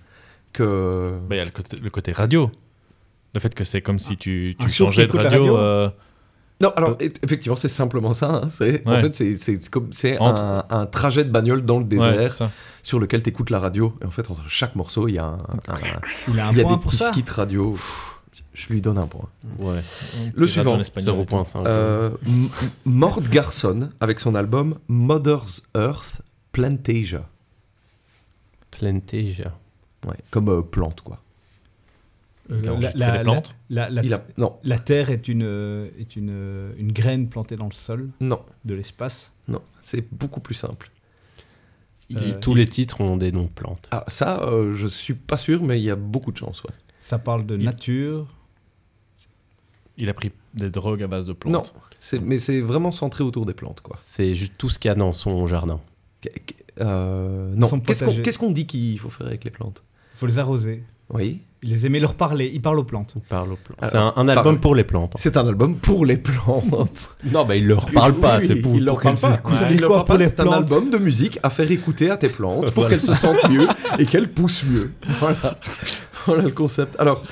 [0.53, 1.19] que...
[1.27, 2.51] Bah, Il y a le côté, le côté radio.
[3.35, 5.31] Le fait que c'est comme si tu, tu changeais de radio.
[5.31, 5.57] radio.
[5.57, 5.89] euh,
[6.61, 8.31] Non, alors effectivement, c'est simplement ça.
[8.45, 8.49] hein.
[8.51, 9.01] C'est en Ouais.
[9.01, 12.29] fait c'est c'est comme c'est un, un trajet de bagnole dans le Ouais, désert c'est
[12.31, 12.51] ça.
[12.87, 13.93] Sur lequel tu écoutes la radio.
[14.01, 15.81] Et en fait, entre chaque morceau, il y a un, un-
[16.29, 17.11] Il a un il y a point des pour petits ça.
[17.11, 17.73] skits radio.
[17.73, 18.21] Pff,
[18.55, 19.29] Je lui donne un point.
[19.59, 19.81] Ouais.
[20.35, 20.71] Le suivant.
[20.71, 21.15] rates en espagnol.
[21.29, 21.67] 0.5.
[21.67, 22.11] Euh,
[22.85, 26.23] Mort Garson avec son album Mother's Earth
[26.53, 27.29] Plantasia.
[28.71, 29.53] Plantasia.
[30.07, 31.21] Ouais, comme euh, plante quoi.
[32.53, 33.23] Euh, la- la-
[33.69, 37.57] la- la- Il a non, La Terre est une, euh, est une, une graine plantée
[37.57, 39.33] dans le sol non, de l'espace.
[39.49, 40.91] non, c'est beaucoup plus simple.
[42.09, 43.89] Il- Euh, tous les titres ont des noms de plantes.
[43.91, 46.71] Ah, ça, euh, je suis pas sûr, mais il y a beaucoup de chance, ouais.
[47.01, 48.27] Ça parle de Il- nature.
[49.99, 51.53] Il a pris des drogues à base de plantes.
[51.53, 51.63] Non,
[51.99, 53.97] c'est, mais c'est vraiment centré autour des plantes, quoi.
[53.99, 55.81] C'est juste tout ce qu'il y a dans son jardin.
[56.81, 58.23] Euh, non, Son qu'est-ce qu'on, potager.
[58.23, 59.83] qu'est-ce qu'on dit qu'il faut faire avec les plantes?
[60.17, 60.83] Il faut les arroser.
[61.13, 61.43] Oui.
[61.63, 62.51] Il les aimait leur parler.
[62.55, 63.13] Il parle aux plantes.
[63.17, 63.79] Il parle aux plantes.
[63.91, 65.13] C'est un, un album pour les plantes.
[65.17, 67.11] C'est un album pour les plantes.
[67.31, 69.41] Non, bah il leur parle pas, Oui, c'est pour, il leur parle pas.
[69.45, 72.31] Ouais, il quoi pour les C'est un album de musique à faire écouter à tes
[72.31, 72.89] plantes pour Voilà.
[72.91, 73.67] qu'elles se sentent mieux
[73.99, 74.93] et qu'elles poussent mieux.
[75.21, 75.59] Voilà,
[76.25, 76.97] voilà le concept.
[76.99, 77.23] Alors,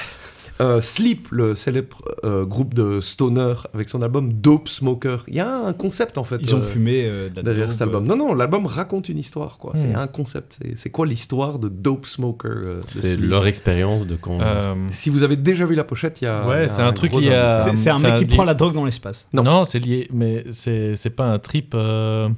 [0.61, 5.41] euh, Sleep, le célèbre euh, groupe de stoner avec son album Dope Smoker, il y
[5.41, 6.37] a un concept en fait.
[6.41, 8.07] Ils ont euh, fumé euh, de la derrière cet album.
[8.07, 9.73] Non, non, l'album raconte une histoire, quoi.
[9.75, 9.97] C'est Hmm.
[9.97, 10.59] un concept.
[10.77, 14.41] C'est- quoi l'histoire de Dope Smoker euh, C'est leur expérience de quand.
[14.41, 16.47] Euh, Si vous avez déjà vu la pochette, il y a.
[16.47, 17.73] Ouais, c'est un truc qui a-.
[17.75, 19.29] C'est- un mec qui prend la drogue dans l'espace.
[19.33, 19.43] Non.
[19.43, 21.73] non, c'est lié, mais c'est c'est pas un trip.
[21.75, 22.29] euh,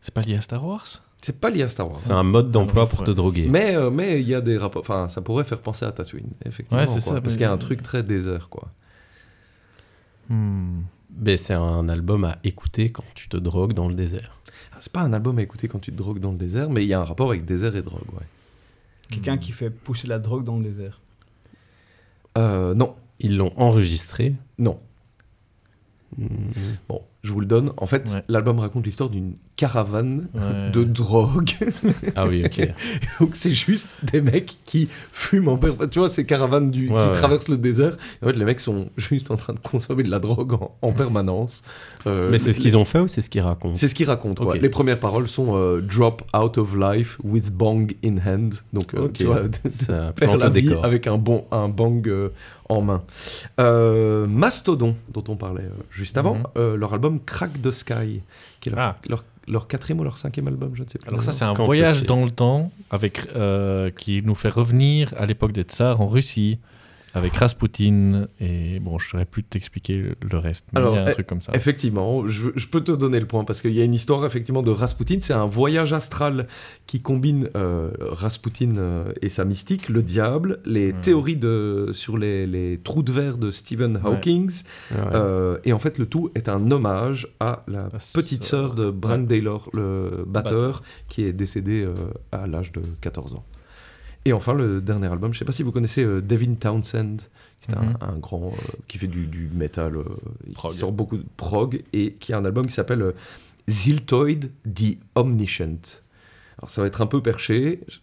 [0.00, 0.86] C'est pas lié à Star Wars?
[1.22, 1.98] C'est pas lié à Star Wars.
[1.98, 3.46] C'est un mode d'emploi pour te droguer.
[3.48, 4.80] Mais euh, mais il y a des rapports.
[4.82, 6.80] Enfin, ça pourrait faire penser à Tatooine, effectivement.
[6.80, 8.70] Ouais, c'est quoi, ça, Parce qu'il y a un truc très désert, quoi.
[10.28, 10.82] Hmm.
[11.18, 14.38] Mais c'est un album à écouter quand tu te drogues dans le désert.
[14.72, 16.84] Ah, C'est pas un album à écouter quand tu te drogues dans le désert, mais
[16.84, 18.26] il y a un rapport avec désert et drogue, ouais.
[19.10, 21.00] Quelqu'un qui fait pousser la drogue dans le désert.
[22.38, 24.34] Euh, non, Ils l'ont enregistré.
[24.58, 24.78] non.
[26.16, 26.26] Hmm.
[26.88, 27.72] Bon, je vous le donne.
[27.76, 28.24] En fait, Ouais.
[28.28, 30.70] l'album raconte l'histoire d'une caravane Ouais.
[30.72, 31.50] de drogue.
[32.16, 32.68] Ah oui, ok.
[33.20, 35.90] Donc c'est juste des mecs qui fument en permanence.
[35.90, 37.12] Tu vois, ces caravanes du, Ouais, qui ouais.
[37.12, 37.96] traversent le désert.
[38.22, 40.92] En fait, les mecs sont juste en train de consommer de la drogue en, en
[40.92, 41.62] permanence.
[42.06, 44.08] Euh, Mais c'est ce qu'ils ont fait ou c'est ce qu'ils racontent C'est ce qu'ils
[44.08, 44.50] racontent.
[44.52, 48.54] Les premières paroles sont euh, Drop out of life with bang in hand.
[48.72, 50.84] Donc, euh, tu vois, Ça faire la vie décor.
[50.84, 52.28] avec un, bon, un bang euh,
[52.68, 53.02] en main.
[53.58, 56.42] Euh, Mastodon, dont on parlait euh, juste avant, Mhm.
[56.56, 58.22] euh, leur album Crack the Sky,
[58.60, 58.96] qui est leur, Ah.
[59.08, 61.08] leur, leur quatrième ou leur cinquième album, je ne sais plus.
[61.08, 65.26] Alors ça, c'est un voyage dans le temps avec euh, qui nous fait revenir à
[65.26, 66.58] l'époque des tsars en Russie
[67.14, 71.04] avec Rasputin et bon, je saurais plus t'expliquer le reste, mais Alors, il y a
[71.04, 71.52] un eh, truc comme ça.
[71.54, 74.62] Effectivement, je, je peux te donner le point parce qu'il y a une histoire effectivement
[74.62, 75.18] de Rasputin.
[75.20, 76.46] C'est un voyage astral
[76.86, 81.00] qui combine euh, Rasputin euh, et sa mystique, le diable, les Hmm.
[81.00, 84.50] théories de, sur les, les trous de verre de Stephen Hawking.
[84.90, 84.96] Ouais.
[85.14, 88.68] Euh, et en fait, le tout est un hommage à la La petite sœur.
[88.68, 90.82] sœur de Brand Taylor, le batteur, Batteur.
[91.08, 91.94] qui est décédé euh,
[92.32, 93.44] à l'âge de 14 ans.
[94.26, 97.16] Et enfin, le dernier album, je ne sais pas si vous connaissez euh, Devin Townsend,
[97.62, 97.96] qui est un- Mhm.
[98.00, 98.50] un, grand, euh,
[98.86, 100.04] qui fait du, du métal, euh,
[100.70, 103.14] qui sort beaucoup de prog, et qui a un album qui s'appelle
[103.68, 106.00] Ziltoid the Omniscient.
[106.58, 107.98] Alors ça va être un peu perché, je,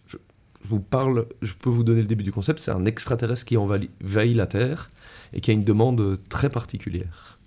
[0.62, 3.56] je vous parle, je peux vous donner le début du concept, c'est un extraterrestre qui
[3.56, 3.90] envahit
[4.34, 4.90] la Terre,
[5.32, 7.37] et qui a une demande très particulière.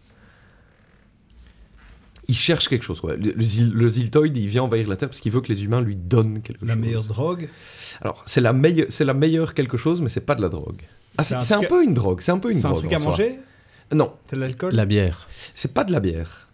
[2.32, 3.02] Il cherche quelque chose.
[3.04, 5.98] Le, le, Ziltoid, il vient envahir la Terre parce qu'il veut que les humains lui
[5.98, 6.82] donnent quelque La chose.
[6.82, 7.50] meilleure drogue.
[8.02, 10.82] Alors, c'est la, meilleure, c'est la meilleure quelque chose, mais c'est pas de la drogue.
[11.18, 12.68] Ah, C'est c'est un c'est un, truc peu une drogue, c'est un peu une C'est
[12.68, 12.84] un drogue.
[12.84, 13.10] truc à soi.
[13.12, 13.40] manger?
[13.94, 14.74] Non, C'est de l'alcool?
[14.74, 15.28] La bière.
[15.54, 16.48] c'est pas de la bière.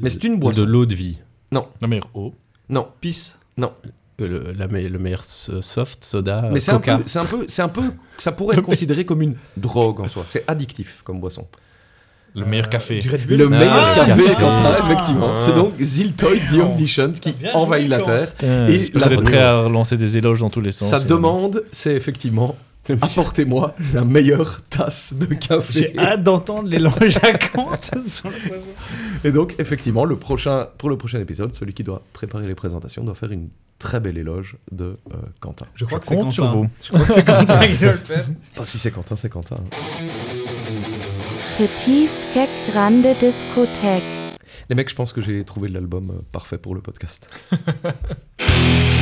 [0.00, 0.60] Mais c'est une boisson.
[0.60, 1.18] De l'eau de vie.
[1.50, 2.34] Non, La meilleure eau.
[2.68, 3.38] non, Pisse.
[3.56, 3.72] non.
[4.20, 6.50] Euh, Le, la le meilleur so- soft soda.
[6.52, 6.98] Mais c'est un, Coca.
[6.98, 10.08] peu, c'est un peu, c'est un peu, ça pourrait être considéré comme une drogue en
[10.08, 10.24] soi.
[10.26, 11.46] C'est addictif comme boisson.
[12.34, 13.00] Le meilleur café.
[13.00, 13.36] Du Red Bull.
[13.36, 14.34] Le Ah, meilleur café, café.
[14.34, 14.84] Quentin, Ah.
[14.84, 15.34] effectivement.
[15.34, 18.00] C'est donc Ziltoid the Omniscient qui envahit la.
[18.00, 18.30] Terre.
[18.34, 20.88] Putain, Et la vous êtes prêt à relancer des éloges dans tous les sens.
[20.90, 22.56] Sa demande, c'est effectivement
[23.02, 25.92] apportez-moi la meilleure tasse de café.
[25.94, 27.68] J'ai hâte d'entendre les langes à Kant
[28.08, 28.62] sur le poison.
[29.24, 33.04] Et donc, effectivement, le prochain, pour le prochain épisode, celui qui doit préparer les présentations
[33.04, 33.48] doit faire une
[33.78, 35.66] très belle éloge de euh, Quentin.
[35.74, 36.30] Je crois Je que c'est compte Quentin.
[36.32, 36.66] sur vous.
[36.82, 38.24] Je crois que c'est Quentin qui doit le faire.
[38.56, 39.56] Pas si c'est Quentin, c'est Quentin.
[41.58, 44.04] Petit Skek Grande Discothèque.
[44.68, 47.28] Les mecs, je pense que j'ai trouvé l'album euh, parfait pour le podcast.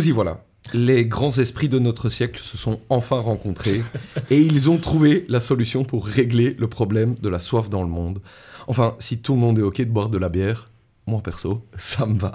[0.00, 0.42] Nous y voilà.
[0.72, 3.82] Les grands esprits de notre siècle se sont enfin rencontrés
[4.30, 7.90] et ils ont trouvé la solution pour régler le problème de la soif dans le
[7.90, 8.22] monde.
[8.66, 10.70] Enfin, si tout le monde est OK de boire de la bière,
[11.06, 12.32] moi perso, ça me va.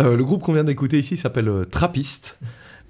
[0.00, 2.40] Euh, le groupe qu'on vient d'écouter ici s'appelle euh, Trappist.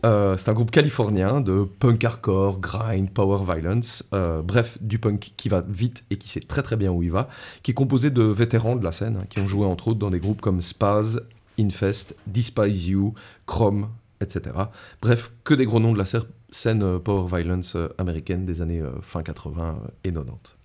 [0.06, 5.32] Euh, c'est un groupe californien de punk hardcore, grind, power violence, euh, bref, du punk
[5.36, 7.28] qui va vite et qui sait très très bien où il va,
[7.62, 10.10] qui est composé de vétérans de la scène, hein, qui ont joué entre autres dans
[10.10, 11.20] des groupes comme Spaz,
[11.58, 13.14] Infest, Despise You,
[13.46, 13.88] Chrome,
[14.20, 14.54] etc.
[15.02, 18.80] Bref, que des gros noms de la scène euh, power violence euh, américaine des années
[18.80, 20.56] euh, fin 80 et 90.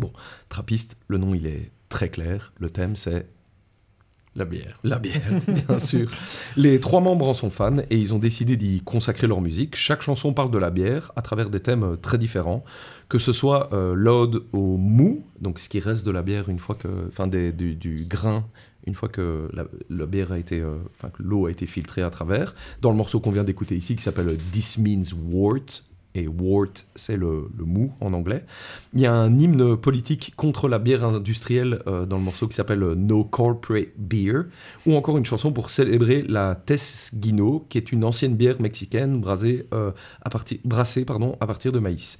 [0.00, 0.12] Bon,
[0.48, 3.26] Trappiste, le nom il est très clair, le thème c'est
[4.34, 4.78] La bière.
[4.84, 5.22] la bière,
[5.68, 6.10] bien sûr.
[6.56, 9.74] Les trois membres en sont fans et ils ont décidé d'y consacrer leur musique.
[9.74, 12.64] Chaque chanson parle de la bière à travers des thèmes très différents,
[13.08, 16.58] que ce soit euh, l'ode au mou, donc ce qui reste de la bière une
[16.58, 18.44] fois que, enfin du grain,
[18.88, 19.48] une fois que
[19.88, 22.54] la, bière a été, euh, enfin l'eau a été filtrée à travers.
[22.80, 25.84] Dans le morceau qu'on vient d'écouter ici, qui s'appelle This Means Wort.
[26.14, 28.44] Et wort, c'est le, le mou en anglais.
[28.94, 32.56] Il y a un hymne politique contre la bière industrielle euh, dans le morceau qui
[32.56, 34.46] s'appelle euh, No Corporate Beer,
[34.86, 40.30] ou encore une chanson pour célébrer la Tesguino, qui est une ancienne bière mexicaine à
[40.30, 42.18] partir, brassée pardon, à partir de maïs.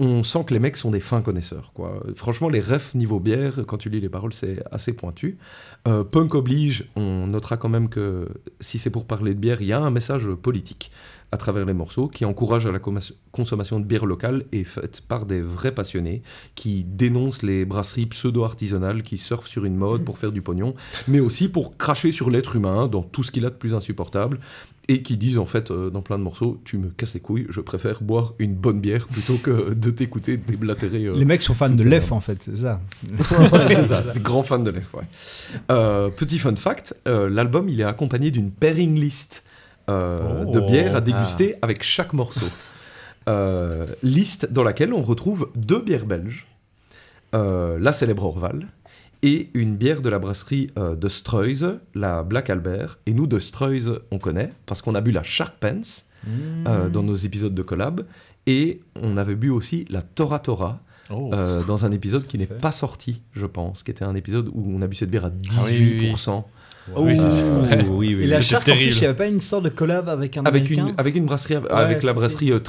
[0.00, 1.72] On sent que les mecs sont des fins connaisseurs.
[1.74, 2.00] Quoi.
[2.14, 5.38] Franchement, les refs niveau bière, quand tu lis les paroles, c'est assez pointu.
[5.88, 8.28] Euh, punk oblige, on notera quand même que
[8.60, 10.92] si c'est pour parler de bière, il y a un message politique
[11.30, 12.78] à travers les morceaux qui encourage à la
[13.32, 16.22] consommation de bière locale et faite par des vrais passionnés
[16.54, 20.74] qui dénoncent les brasseries pseudo-artisanales qui surfent sur une mode pour faire du pognon,
[21.06, 24.40] mais aussi pour cracher sur l'être humain dans tout ce qu'il a de plus insupportable
[24.90, 27.46] et qui disent en fait euh, dans plein de morceaux tu me casses les couilles,
[27.50, 31.04] je préfère boire une bonne bière plutôt que de t'écouter déblatérer.
[31.04, 32.80] euh, Les mecs sont fans de l'EF en fait, c'est ça.
[33.52, 35.04] Ouais, c'est ça, des grands fans de l'EF, ouais.
[35.70, 39.44] Euh, petit fun fact, euh, l'album il est accompagné d'une pairing list
[39.88, 39.92] de
[40.58, 40.66] Oh.
[40.66, 42.46] bières à déguster avec chaque morceau.
[44.02, 46.46] Liste dans laquelle on retrouve deux bières belges,
[47.32, 48.66] la célèbre Orval,
[49.22, 52.98] et une bière de la brasserie euh, de Streuze, la Black Albert.
[53.06, 55.80] Et nous, de Streuze, on connaît, parce qu'on a bu la Shark Pants
[56.66, 58.02] euh, dans nos épisodes de collab,
[58.46, 61.30] et on avait bu aussi la Tora Tora, Oh.
[61.32, 64.62] euh, dans un épisode qui n'est pas sorti, je pense, qui était un épisode où
[64.76, 65.50] on a bu cette bière à 18%.
[65.56, 66.44] Ah oui, oui,
[66.96, 67.02] oui.
[67.06, 67.86] Oui, c'est Euh, vrai.
[67.88, 68.24] oui, oui.
[68.24, 68.94] Et la Shark, en plus, terrible.
[68.94, 70.88] il n'y avait pas une histoire de collab avec un avec américain?
[70.88, 72.60] une, avec une brasserie, avec la brasserie euh,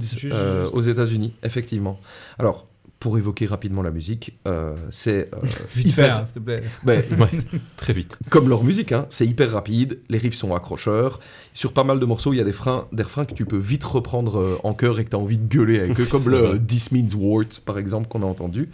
[0.00, 0.34] juste.
[0.74, 1.98] aux États-Unis, effectivement.
[2.38, 2.66] Alors,
[3.00, 5.38] pour évoquer rapidement la musique, euh, c'est euh,
[5.74, 6.62] Vite hyper- hein, s'il te plaît.
[6.84, 7.28] Ouais, Ouais,
[7.76, 8.18] très vite.
[8.28, 11.20] comme leur musique, hein, c'est hyper rapide, les riffs sont accrocheurs.
[11.54, 13.56] Sur pas mal de morceaux, il y a des, freins, des refrains que tu peux
[13.58, 16.28] vite reprendre euh, en chœur et que tu as envie de gueuler avec eux, comme
[16.28, 18.68] le This Means Wart, par exemple, qu'on a entendu.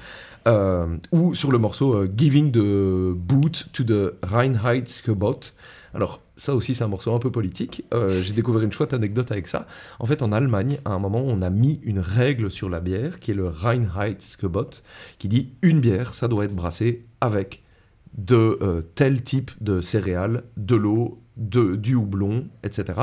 [1.13, 5.41] Ou sur le morceau Giving the Boot to the Reinheitsgebot.
[5.95, 7.85] Alors, ça aussi, c'est un morceau un peu politique.
[7.95, 9.67] Euh, J'ai découvert une chouette anecdote avec ça.
[10.01, 13.21] En fait, en Allemagne, à un moment, on a mis une règle sur la bière,
[13.21, 14.71] qui est le Reinheitsgebot,
[15.19, 17.63] qui dit une bière, ça doit être brassé avec
[18.19, 23.01] de euh, tel type de céréales, de l'eau, de, du houblon, etc.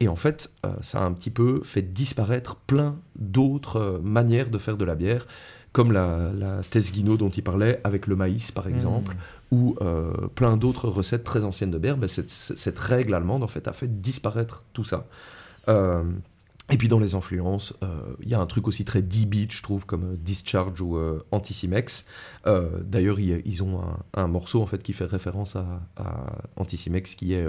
[0.00, 4.58] Et en fait, euh, ça a un petit peu fait disparaître plein d'autres manières de
[4.58, 5.26] faire de la bière,
[5.72, 9.14] comme la, la Tesguino dont il parlait, avec le maïs par exemple,
[9.50, 11.96] ou euh, plein d'autres recettes très anciennes de bière.
[11.96, 15.06] Ben, cette, règle allemande, en fait, a fait disparaître tout ça.
[15.68, 16.04] Euh,
[16.70, 19.62] et puis dans les influences, euh, il y a un truc aussi très D-Beat, je
[19.62, 20.98] trouve, comme Discharge ou
[21.30, 22.04] Anticimex.
[22.44, 23.80] D'ailleurs, ils, ont
[24.14, 27.46] un, morceau en fait qui fait référence à, à qui est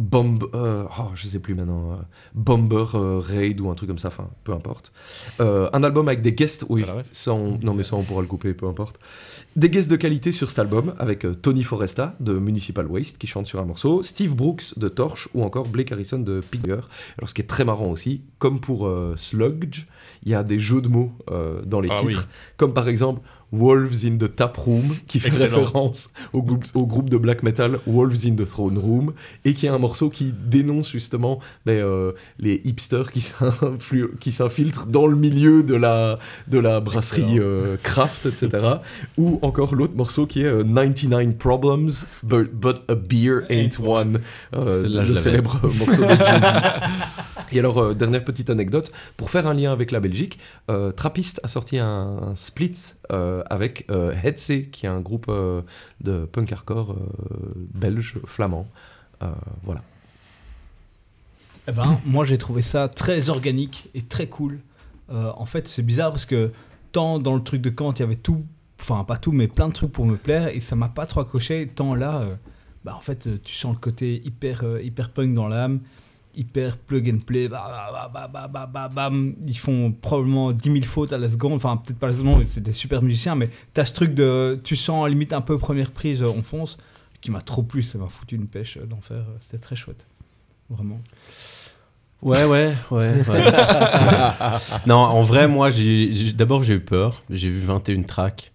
[0.00, 1.96] Bomb, euh, oh, je sais plus maintenant, euh,
[2.34, 4.92] Bomber euh, Raid ou un truc comme ça, enfin, peu importe.
[5.38, 8.54] Un album avec des guests, oui, ça on- non mais ça on pourra le couper,
[8.54, 8.98] peu importe.
[9.56, 13.46] Des guests de qualité sur cet album, avec Tony Foresta de Municipal Waste qui chante
[13.46, 16.80] sur un morceau, Steve Brooks de Torch ou encore Blake Harrison de Pitger.
[17.18, 19.84] Alors ce qui est très marrant aussi, comme pour Sludge,
[20.24, 21.12] il y a des jeux de mots
[21.66, 22.26] dans les Ah titres,
[22.56, 23.20] comme par exemple
[23.52, 25.58] Wolves in the Tap Room, qui fait Excellent.
[25.58, 29.12] référence au, grou- au groupe de black metal Wolves in the Throne Room,
[29.44, 33.20] et qui est un morceau qui dénonce justement ben, euh, les hipsters qui
[34.32, 38.48] s'infiltrent dans le milieu de la, de la brasserie euh, craft, etc.
[39.18, 41.90] Ou encore l'autre morceau qui est euh, 99 Problems,
[42.22, 44.20] but, but a beer ain't one,
[44.54, 46.10] euh, je le célèbre morceau de.
[47.52, 50.38] Et alors, euh, dernière petite anecdote, pour faire un lien avec la Belgique,
[50.96, 51.86] Trappist a sorti un,
[52.30, 52.76] un split
[53.10, 55.62] avec euh, Headsay, qui est un groupe euh,
[56.00, 56.96] de punk hardcore euh,
[57.74, 58.66] belge, flamand.
[59.22, 59.28] Euh,
[59.62, 59.82] voilà.
[61.68, 64.60] Eh ben, moi j'ai trouvé ça très organique et très cool.
[65.10, 66.52] Euh, en fait, c'est bizarre parce que
[66.92, 68.44] tant dans le truc de Kant, il y avait tout,
[68.80, 71.20] enfin pas tout, mais plein de trucs pour me plaire et ça m'a pas trop
[71.20, 71.66] accroché.
[71.66, 72.34] Tant là, euh,
[72.84, 75.80] bah, en fait, euh, tu sens le côté hyper, euh, hyper punk dans l'âme,
[76.34, 77.48] hyper plug and play.
[77.48, 79.34] Bah, bah, bah, bam.
[79.46, 81.54] Ils font probablement 10 000 fautes à la seconde.
[81.54, 84.14] Enfin, peut-être pas à la seconde, c'est des super musiciens, mais tu as ce truc
[84.14, 84.60] de.
[84.64, 86.76] Tu sens limite un peu première prise, euh, on fonce,
[87.20, 87.82] qui m'a trop plu.
[87.82, 89.24] Ça m'a foutu une pêche euh, d'en faire.
[89.38, 90.06] C'était très chouette.
[90.68, 91.00] Vraiment.
[92.22, 93.14] Ouais, ouais, ouais.
[93.28, 93.44] ouais.
[94.86, 97.22] non, en vrai, moi, j'ai, j'ai- d'abord, j'ai eu peur.
[97.30, 98.52] J'ai vu 21 tracks.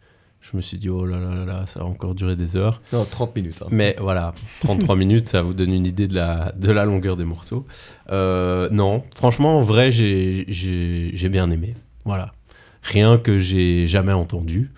[0.52, 2.82] Je me suis dit, oh là là là là, ça va encore durer des heures.
[2.94, 3.62] Non, 30 minutes.
[3.64, 3.68] hein.
[3.72, 7.26] Mais voilà, 33 minutes, ça vous donne une idée de la, de la longueur des
[7.26, 7.66] morceaux.
[8.12, 11.74] Euh, non, franchement, en vrai, j'ai, j'ai, j'ai bien aimé.
[12.06, 12.32] Voilà.
[12.84, 14.72] Rien que j'ai jamais entendu.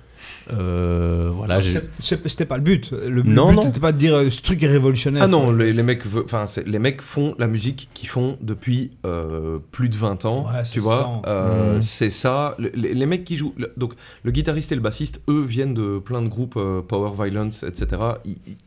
[0.54, 1.60] Euh, voilà,
[2.00, 2.92] C'était pas le but.
[2.92, 3.64] Le, le Non, but non.
[3.66, 5.24] n'était pas de dire euh, ce truc est révolutionnaire.
[5.24, 9.60] Ah non, les, les mecs, enfin, les mecs font la musique qu'ils font depuis euh,
[9.72, 10.48] plus de 20 ans.
[10.48, 11.22] Ouais, tu vois.
[11.28, 11.82] Euh, Mhm.
[11.82, 12.56] c'est ça.
[12.60, 15.74] Le- Les, les mecs qui jouent, le- donc le guitariste et le bassiste, eux viennent
[15.74, 18.02] de plein de groupes euh, power violence, etc.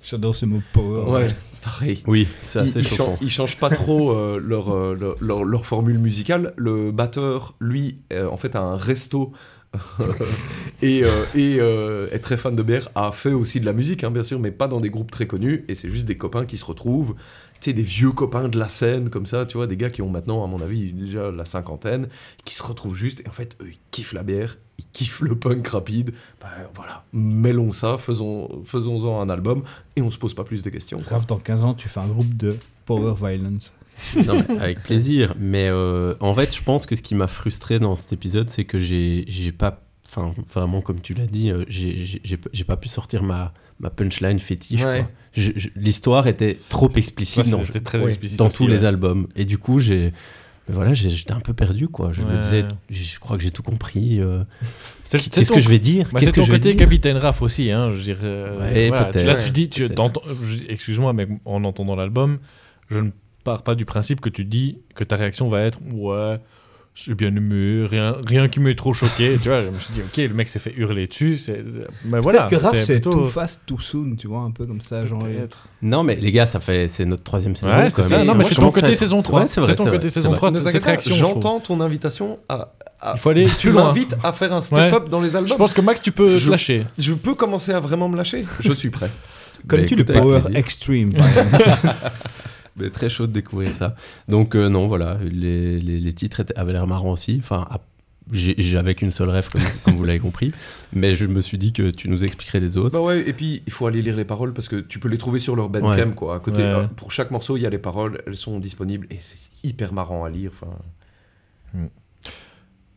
[0.04, 1.10] J'adore ce mot power.
[1.10, 2.02] ouais, c'est pareil.
[2.06, 3.04] Oui, c'est Ils, assez ils chauffant.
[3.06, 6.52] chan- ils changent pas trop euh, leur, leur, leur- leur formule musicale.
[6.56, 9.32] Le batteur, lui, euh, en fait, a un resto.
[10.82, 14.02] et euh, et euh, est très fan de bière, a fait aussi de la musique,
[14.02, 15.64] hein, bien sûr, mais pas dans des groupes très connus.
[15.68, 17.14] Et c'est juste des copains qui se retrouvent,
[17.60, 20.08] tu des vieux copains de la scène, comme ça, tu vois, des gars qui ont
[20.08, 22.08] maintenant, à mon avis, déjà la cinquantaine,
[22.44, 23.20] qui se retrouvent juste.
[23.20, 26.14] Et en fait, eux, ils kiffent la bière, ils kiffent le punk rapide.
[26.40, 29.62] Ben voilà, mêlons ça, faisons, faisons-en un album,
[29.94, 30.98] et on se pose pas plus de questions.
[30.98, 32.56] Grave, dans 15 ans, tu fais un groupe de
[32.86, 33.72] power violence.
[34.26, 35.34] Non, mais avec plaisir.
[35.38, 38.64] Mais euh, en fait, je pense que ce qui m'a frustré dans cet épisode, c'est
[38.64, 39.82] que j'ai j'ai pas.
[40.06, 44.40] Enfin, vraiment, comme tu l'as dit, euh, j'ai j'ai- pas pu sortir ma, ma punchline
[44.40, 44.82] fétiche.
[44.82, 44.96] Ouais.
[45.02, 45.10] quoi.
[45.34, 48.66] Je- je- L'histoire était trop explicite Ouais, dans, c'était très ouais, explicite dans aussi, tous
[48.66, 49.28] les albums.
[49.36, 50.12] Et du coup, j'ai.
[50.68, 52.10] mais Voilà, j'ai- j'étais un peu perdu, quoi.
[52.12, 54.20] Je me disais, je crois que j'ai tout compris.
[54.20, 54.42] euh,
[55.04, 56.08] C'est Qu'est-ce c'est que je vais dire?
[56.12, 58.18] Bah, Qu'est-ce c'est que ton je côté Capitaine Raph aussi, hein, je dirais.
[58.22, 59.24] euh, Ouais, voilà, peut-être.
[59.26, 59.86] Là, tu dis, tu,
[60.68, 62.38] excuse-moi, mais en entendant l'album,
[62.88, 63.10] je ne
[63.44, 66.40] pars pas du principe que tu dis que ta réaction va être ouais,
[66.94, 69.38] j'ai bien aimé, rien, rien qui m'ait trop choqué.
[69.40, 71.64] tu vois, je me suis dit, ok, le mec s'est fait hurler dessus, c'est,
[72.04, 72.46] mais voilà.
[72.48, 75.06] Peut-être que Raph, c'est plutôt- too fast, too soon, tu vois, un peu comme ça.
[75.06, 75.24] Genre.
[75.82, 77.72] Non, mais les gars, ça fait c'est notre troisième saison.
[77.72, 78.22] Ouais, quand c'est même.
[78.22, 78.26] ça.
[78.26, 79.40] Non, mais c'est ton côté saison 3.
[79.42, 80.50] Ouais, c'est vrai, C'est ton côté saison c'est vrai.
[80.50, 80.50] 3.
[80.50, 81.14] Ne cette réaction.
[81.14, 82.72] J'entends ton invitation à.
[83.14, 85.48] Il faut aller tu m'invites à faire un step-up dans les albums.
[85.48, 86.84] Je pense que Max, tu peux te Je- lâcher.
[86.98, 89.10] Je peux commencer à vraiment me lâcher Je suis prêt.
[89.68, 91.88] Connais-tu Bah, le power extreme par exemple?
[92.80, 93.94] Mais très chaud de découvrir ça.
[94.28, 97.38] Donc euh, non, voilà, les, les, les titres étaient- avaient l'air marrants aussi.
[97.42, 97.66] Enfin,
[98.32, 100.52] j'avais qu'une seule rêve, comme, comme vous l'avez compris.
[100.92, 102.92] Mais je me suis dit que tu nous expliquerais les autres.
[102.96, 105.18] Bah ouais, et puis il faut aller lire les paroles parce que tu peux les
[105.18, 106.14] trouver sur leur bandcamp Ouais.
[106.14, 106.36] quoi.
[106.36, 106.68] À côté, Ouais.
[106.68, 109.92] euh, pour chaque morceau, il y a les paroles, elles sont disponibles et c'est hyper
[109.92, 110.50] marrant à lire.
[110.54, 110.72] Enfin,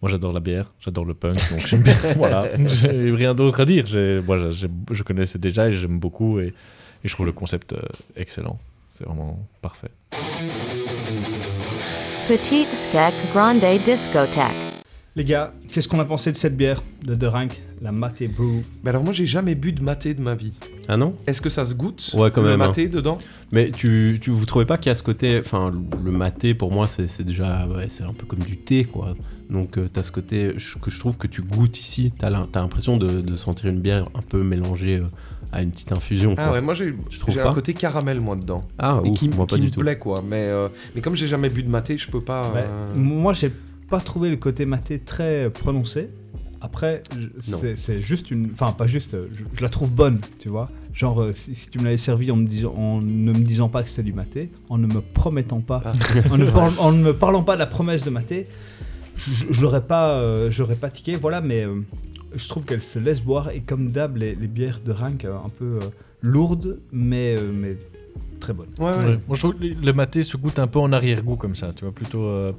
[0.02, 1.94] Moi, j'adore la bière, j'adore le punk, donc j'aime bien.
[2.18, 3.86] voilà, j'ai rien d'autre à dire.
[4.26, 4.50] Moi,
[4.92, 7.80] je connaissais déjà et j'aime beaucoup et, et je trouve le concept euh,
[8.18, 8.60] excellent.
[8.94, 9.89] C'est vraiment parfait.
[12.28, 14.52] Petite Skek Grande Discothèque.
[15.16, 18.62] Les gars, qu'est-ce qu'on a pensé de cette bière de The Rank, la Maté Brew?
[18.84, 20.54] Bah alors moi j'ai jamais bu de maté de ma vie.
[20.88, 21.16] Ah non?
[21.28, 22.68] Est-ce que ça se goûte Ouais, quand le même, hein.
[22.68, 23.18] maté dedans?
[23.52, 25.39] Mais tu, tu vous trouvez pas qu'il y a ce côté.
[25.39, 25.72] Enfin,
[26.04, 27.68] le maté, pour moi, c'est c'est déjà.
[27.68, 29.16] Ouais, c'est un peu comme du thé, quoi.
[29.52, 32.12] Donc, tu t'as ce côté je- que je trouve que tu goûtes ici.
[32.18, 35.08] T'as l'im- t'as l'impression de, de sentir une bière un peu mélangée euh,
[35.54, 36.34] à une petite infusion.
[36.38, 36.54] Ah quoi.
[36.56, 36.93] ouais, moi j'ai
[37.39, 38.62] un côté caramel moi dedans.
[38.80, 39.80] Ah, et ouf, qui, moi pas qui du me tout.
[39.80, 40.22] plaît quoi.
[40.28, 42.41] Mais, euh, mais comme j'ai jamais bu de maté, je peux pas.
[42.54, 43.51] Bah, euh, Moi, j'ai
[43.89, 46.10] pas trouvé le côté maté très prononcé.
[46.62, 47.04] Après,
[47.41, 48.49] c'est c'est juste une.
[48.54, 50.70] Enfin, pas juste, je, je la trouve bonne, tu vois.
[50.93, 53.68] Genre, euh, si, si tu me l'avais servi en, me disant, en ne me disant
[53.68, 55.91] pas que c'était du maté, en ne me promettant pas, Ah.
[56.32, 58.47] en, ne par- en ne me parlant pas de la promesse de maté,
[59.16, 61.82] je, je- je l'aurais pas, euh, j'aurais pas tiqué, voilà, mais euh,
[62.36, 63.50] je trouve qu'elle se laisse boire.
[63.52, 65.80] Et comme d'hab, les, les bières de Rank, euh, un peu euh,
[66.22, 67.78] lourdes, mais, euh, mais
[68.40, 68.70] très bonnes.
[68.80, 68.98] Ouais, ouais.
[69.06, 69.20] Ouais.
[69.28, 71.86] Moi, je trouve que le maté se goûte un peu en arrière-goût comme ça, tu
[71.86, 72.24] vois, plutôt.
[72.24, 72.52] euh,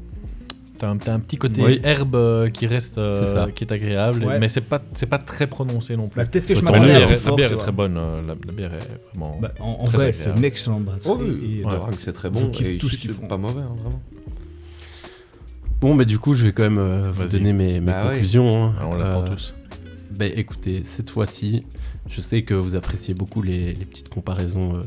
[0.77, 1.81] T'as un, t'as un petit côté Oui.
[1.85, 4.41] herbe euh, qui reste, euh, qui est agréable, Ouais.
[4.41, 6.19] mais c'est pas, c'est pas très prononcé non plus.
[6.21, 7.97] Bah, Peut-être que je la m'attendais à bière, est, fort, la bière est très bonne,
[7.97, 9.39] euh, la, la bière est vraiment.
[9.41, 11.09] Bah, en en Très vrai, c'est une excellente brasserie.
[11.15, 12.51] Oh oui, et, le Rank, c'est très je bon.
[12.51, 13.29] kiffe et tout ce qu'ils font.
[13.29, 14.03] pas mauvais, hein, vraiment.
[15.81, 18.11] Bon, mais du coup, je vais quand même euh, vous donner mes, mes Bah ouais.
[18.15, 18.65] conclusions.
[18.65, 18.75] hein.
[18.81, 19.55] Ah, on l'attend Euh, tous.
[20.17, 21.65] Ben écoutez, cette fois-ci,
[22.09, 24.83] je sais que vous appréciez beaucoup les, les petites comparaisons euh,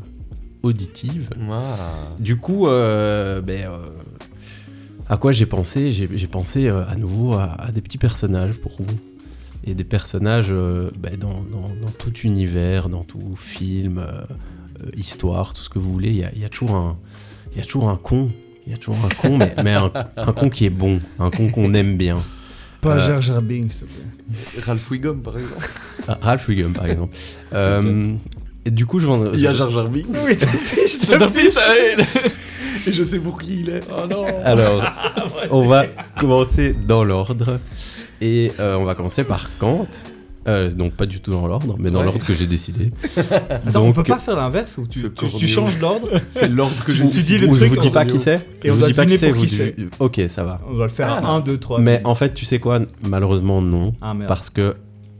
[0.62, 1.30] auditives.
[1.50, 2.14] Ah.
[2.18, 3.78] Du coup, euh, ben, euh,
[5.08, 5.92] à quoi j'ai pensé?
[5.92, 8.96] J'ai j'ai pensé à nouveau à, à des petits personnages pour vous.
[9.64, 14.02] Et des personnages ben, dans, dans- dans tout univers, dans tout film,
[14.96, 16.08] histoire, tout ce que vous voulez.
[16.10, 16.96] Il y a, il y a toujours un,
[17.54, 18.30] y a toujours un con.
[18.66, 21.30] Il y a toujours un con, mais, mais un, un con qui est bon, un
[21.30, 22.16] con qu'on aime bien.
[22.80, 24.62] Pas Euh, Jar Jar Binks, s'il te plaît.
[24.64, 25.66] Ralph Wiggum, par exemple.
[26.06, 27.16] Ah, Ralph Wiggum, par exemple.
[27.54, 28.04] Euh,
[28.64, 29.32] Et du coup, je vends.
[29.32, 30.06] Il y a Jar Jar Binks.
[30.10, 31.58] Oui, ton fils, fils,
[32.86, 33.80] Et je sais pour qui il est.
[33.90, 34.82] Oh non Alors,
[35.50, 35.86] on va
[36.18, 37.58] commencer dans l'ordre.
[38.20, 39.88] Et euh, on va commencer par Kant.
[40.48, 42.06] Euh, donc pas du tout dans l'ordre, mais dans Ouais.
[42.06, 42.90] l'ordre que j'ai décidé.
[43.66, 47.02] Attends, on peut pas faire l'inverse où tu, tu- changes d'ordre C'est l'ordre que j'ai
[47.04, 47.38] tu décidé.
[47.38, 48.46] dis le Ou je truc vous dis pas qui c'est.
[48.64, 49.30] Et on vous doit deviner qui c'est.
[49.30, 49.76] pour qui c'est.
[49.98, 50.60] Ok, ça va.
[50.68, 51.80] On doit le faire à 1, 2, 3.
[51.80, 52.80] Mais en fait, tu sais quoi?
[53.02, 53.92] Malheureusement, non.
[54.00, 54.14] Ah.
[54.26, 54.74] Parce que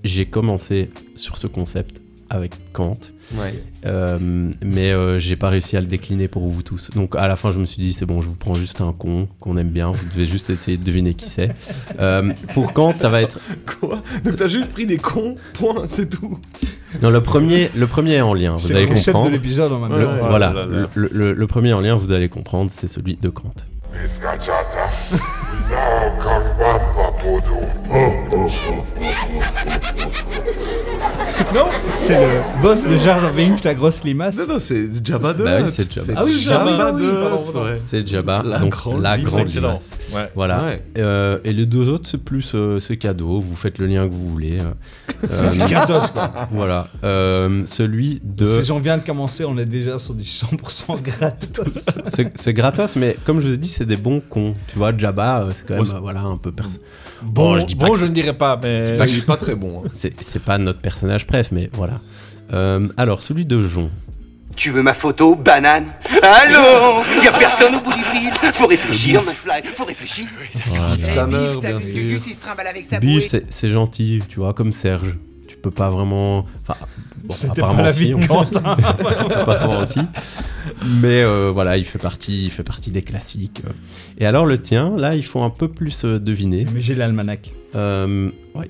[0.04, 2.00] j'ai commencé sur ce concept
[2.30, 2.96] avec Kant.
[3.34, 3.52] Ouais.
[3.84, 4.18] Euh,
[4.62, 6.90] mais euh, j'ai pas réussi à le décliner pour vous tous.
[6.94, 8.92] Donc à la fin, je me suis dit, c'est bon, je vous prends juste un
[8.92, 9.90] con qu'on aime bien.
[9.90, 11.50] Vous devez juste essayer de deviner qui c'est.
[12.00, 13.38] Euh, pour Kant, ça va être.
[13.80, 14.00] Quoi?
[14.24, 16.38] Donc t'as juste pris des cons, point, c'est tout.
[17.02, 19.30] Non, le premier, le premier est en lien, vous C'est allez le concept comprendre.
[19.30, 20.14] de l'épisode en même Le- temps.
[20.14, 20.86] Ouais, voilà, là, là, là.
[20.94, 23.50] Le, le- le premier en lien, vous allez comprendre, c'est celui de Kant.
[31.98, 34.38] c'est le boss de Jar Jar Binks, la grosse limace.
[34.38, 36.12] Non, non, c'est Jabba de Bah oui, c'est Jabba.
[36.16, 37.68] Ah oui, Jabba, Jabba oui, de pardon, Hutt, pardon.
[37.70, 37.80] ouais.
[37.84, 39.32] C'est Jabba, La donc grande la limace.
[39.34, 39.90] grande limace.
[40.14, 40.30] Ouais.
[40.34, 40.64] Voilà.
[40.64, 40.82] Ouais.
[40.98, 43.40] Euh, et les deux autres, c'est plus euh, c'est cadeau.
[43.40, 44.58] Vous faites le lien que vous voulez.
[44.60, 44.72] euh.
[45.52, 46.30] C'est gratos quoi.
[46.52, 46.86] voilà.
[47.04, 48.46] Euh, celui de.
[48.62, 51.84] Si on vient de commencer, on est déjà sur du 100% gratos.
[52.06, 54.54] C'est c'est gratos, mais comme je vous ai dit, c'est des bons cons.
[54.68, 56.50] Tu vois, Jabba, euh, c'est quand même c'est- voilà, un peu.
[56.50, 56.64] Bon,
[57.22, 58.92] Bon, je dis pas bon, je ne dirais pas, mais.
[58.98, 59.82] Bah, il est pas très bon.
[59.84, 59.88] hein.
[59.92, 61.87] C'est c'est pas notre personnage, bref, mais voilà.
[62.52, 63.90] Euh, alors, celui de Jon.
[64.56, 65.86] Tu veux ma photo, banane?
[66.22, 67.00] Allô?
[67.22, 70.26] Y a personne au bout du fil Faut réfléchir, McFly, faut réfléchir.
[70.66, 71.26] Voilà.
[71.26, 71.96] Bien sûr.
[72.08, 75.16] il se trimballe avec sa Biff, c'est c'est gentil, tu vois, comme Serge.
[75.46, 76.44] Tu peux pas vraiment.
[76.62, 76.76] Enfin,
[77.22, 78.62] bon, C'était apparemment pas la si, vie de on- Quentin.
[79.30, 80.00] apparemment aussi.
[81.00, 83.62] Mais euh, voilà, il fait partie, il fait partie des classiques.
[83.66, 83.70] euh.
[84.18, 86.66] Et alors le tien, là, il faut un peu plus euh, deviner.
[86.74, 87.50] Mais j'ai l'almanach.
[87.76, 88.68] Euh, ouais.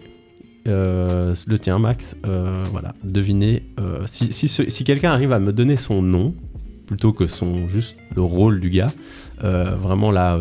[0.69, 3.63] Euh, le tien, Max, euh, voilà, devinez.
[3.81, 6.35] euh, si quelqu'un arrive à me donner son nom,
[6.87, 8.93] plutôt que son juste le rôle du gars,
[9.41, 10.39] vraiment là,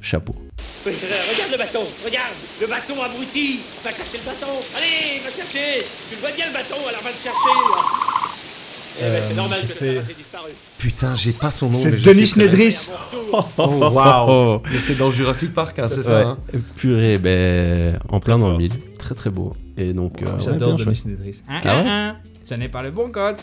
[0.00, 0.34] chapeau.
[0.84, 6.16] Regarde le bâton, regarde Le bâton abruti Va chercher le bâton Allez, va chercher Tu
[6.16, 8.11] le vois bien le bâton, alors va le chercher
[9.00, 10.50] Eh c'est normal que c'est- le ait disparu.
[10.78, 11.74] Putain, j'ai pas son nom.
[11.74, 12.32] C'est Denis.
[12.36, 12.88] Nedris.
[13.32, 14.60] Oh, waouh.
[14.70, 16.18] Mais c'est dans Jurassic Park, hein, c'est ça.
[16.18, 16.38] Ouais, hein.
[16.76, 18.72] Purée, ben, en plein dans le mille.
[18.98, 19.54] Très très beau.
[19.76, 21.02] Et donc, euh, J'adore Denis.
[21.06, 21.42] Nedris.
[21.48, 23.36] Ah ouais Ce n'est pas le bon code.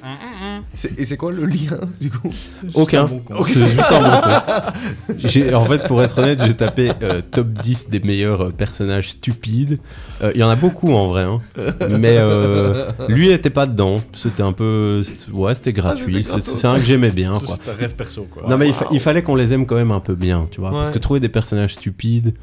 [0.75, 2.29] C'est- Et c'est quoi le lien, du coup
[2.75, 3.05] Aucun.
[3.05, 3.21] bon.
[3.45, 5.17] C'est juste un bon.
[5.17, 9.09] J'ai- En fait, pour être honnête, j'ai tapé euh, top 10 des meilleurs euh, personnages
[9.09, 9.79] stupides.
[10.21, 11.39] Euh, Il y en a beaucoup en vrai, hein.
[11.89, 13.97] mais euh, lui était pas dedans.
[14.13, 15.01] C'était un peu,
[15.31, 16.23] ouais, c'était gratuit.
[16.23, 17.33] c'était C'est un que j'aimais bien.
[17.35, 18.43] C'est un rêve perso, quoi.
[18.47, 20.59] Non mais il, fa- il fallait qu'on les aime quand même un peu bien, tu
[20.61, 20.69] vois.
[20.71, 22.35] Parce que trouver des personnages stupides,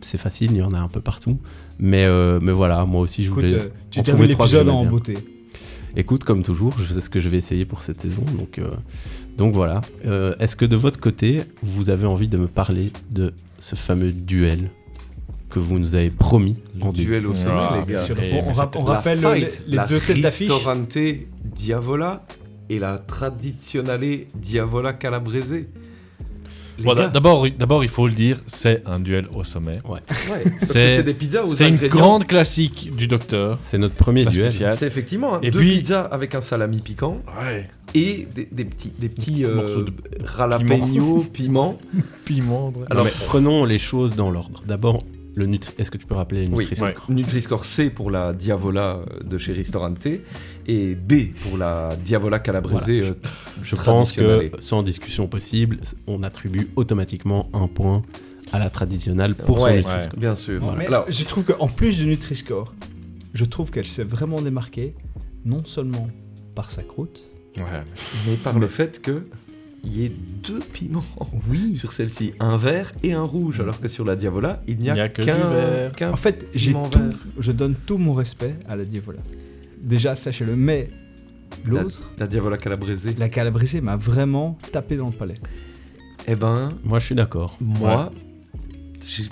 [0.00, 1.38] c'est facile, il y en a un peu partout.
[1.78, 3.60] Mais, euh, mais voilà, moi aussi je Écoute, voulais.
[3.60, 5.18] euh, tu termines l'épisode en beauté.
[5.96, 8.22] Écoute, comme toujours, je sais ce que je vais essayer pour cette saison.
[8.36, 8.70] Donc, euh,
[9.36, 9.80] donc voilà.
[10.06, 14.10] Euh, Est-ce que de votre côté, vous avez envie de me parler de ce fameux
[14.12, 14.70] duel
[15.50, 18.00] que vous nous avez promis en Duel au sommet, Ah, les gars.
[18.00, 18.16] sûr.
[18.16, 20.50] Bon, on, rappelle fight, les, les la deux têtes d'affiche.
[20.50, 20.98] Ristorante
[21.44, 22.26] Diavola
[22.68, 25.66] et la traditionnelle Diavola Calabrese.
[26.82, 29.78] Bon, D'abord, d'abord, il faut le dire, c'est un duel au sommet.
[29.88, 30.00] Ouais.
[30.60, 33.58] c'est des pizzas C'est une grande classique du docteur.
[33.60, 34.50] C'est notre premier duel.
[34.52, 37.68] C'est effectivement hein, Et deux puis- pizzas avec un salami piquant Ouais.
[37.94, 39.92] et des, des petits, des petits euh, morceaux de
[40.36, 41.78] jalapeno piment.
[42.24, 42.72] Piment.
[42.90, 44.62] Alors, Alors, prenons les choses dans l'ordre.
[44.66, 45.02] D'abord,
[45.36, 45.72] le nutri.
[45.78, 47.14] Est-ce que tu peux rappeler le Oui, Nutri-Score ouais.
[47.14, 50.06] Nutri-Score C pour la Diavola euh, de chez Ristorante
[50.66, 52.84] et B pour la Diavola Calabrese.
[52.84, 52.92] Voilà.
[53.08, 53.14] euh,
[53.62, 54.50] Je pense que traditionnelle.
[54.60, 58.02] sans discussion possible, on attribue automatiquement un point
[58.52, 60.18] à la traditionnelle pour son Ouais, Nutri-Score.
[60.18, 60.74] bien sûr.
[60.76, 62.72] Mais Alors, je trouve qu'en plus du Nutri-Score,
[63.32, 64.94] je trouve qu'elle s'est vraiment démarquée,
[65.44, 66.08] non seulement
[66.54, 67.22] par sa croûte,
[67.56, 67.62] Ouais.
[68.28, 69.26] mais par le fait que
[69.84, 70.12] il y ait
[70.42, 71.04] deux piments
[71.50, 71.76] oui.
[71.76, 75.08] sur celle-ci, un vert et un rouge, alors que sur la Diavola, il n'y a,
[75.08, 75.92] qu'un vert.
[75.92, 77.16] qu'un En fait, j'ai piment tout, vert.
[77.38, 79.20] je donne tout mon respect à la Diavola.
[79.80, 80.88] Déjà, sachez-le, mais
[81.64, 83.14] l'autre, La Diavola Calabrese.
[83.18, 85.34] la Calabrese m'a vraiment tapé dans le palais.
[86.26, 87.56] Eh ben, Moi, je suis d'accord.
[87.60, 88.10] moi,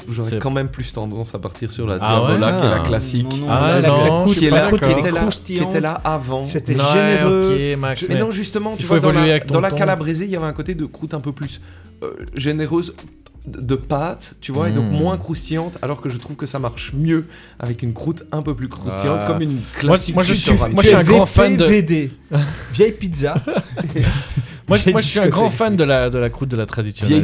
[0.08, 2.80] j'aurais quand même plus tendance à partir sur la Ah Diavola ouais qui est la
[2.82, 2.86] Ah.
[2.86, 3.30] classique.
[3.30, 5.16] Non, non, Ah, la, non, croûte, je suis la qui était qui était, là, qui
[5.16, 6.44] croustillante, était là avant.
[6.44, 7.72] C'était Ouais, généreux.
[7.74, 8.00] ok, Max.
[8.02, 9.76] Je- mais non, justement, tu vois, dans la, dans la ton.
[9.76, 11.60] Calabrese, il y avait un côté de croûte un peu plus
[12.02, 12.94] euh, généreuse
[13.46, 14.96] de pâte, tu vois, et donc Mm.
[14.96, 17.26] moins croustillante, alors que je trouve que ça marche mieux
[17.58, 19.26] avec une croûte un peu plus croustillante, Ah.
[19.26, 21.56] comme une Moi, classique moi, je suis- moi, je suis un Tu es grand fan
[21.56, 21.64] de-.
[22.74, 23.34] Vieille pizza.
[24.72, 26.56] Moi, je- Vieille moi, je suis un grand fan de la, de la croûte de
[26.56, 27.22] la traditionnelle.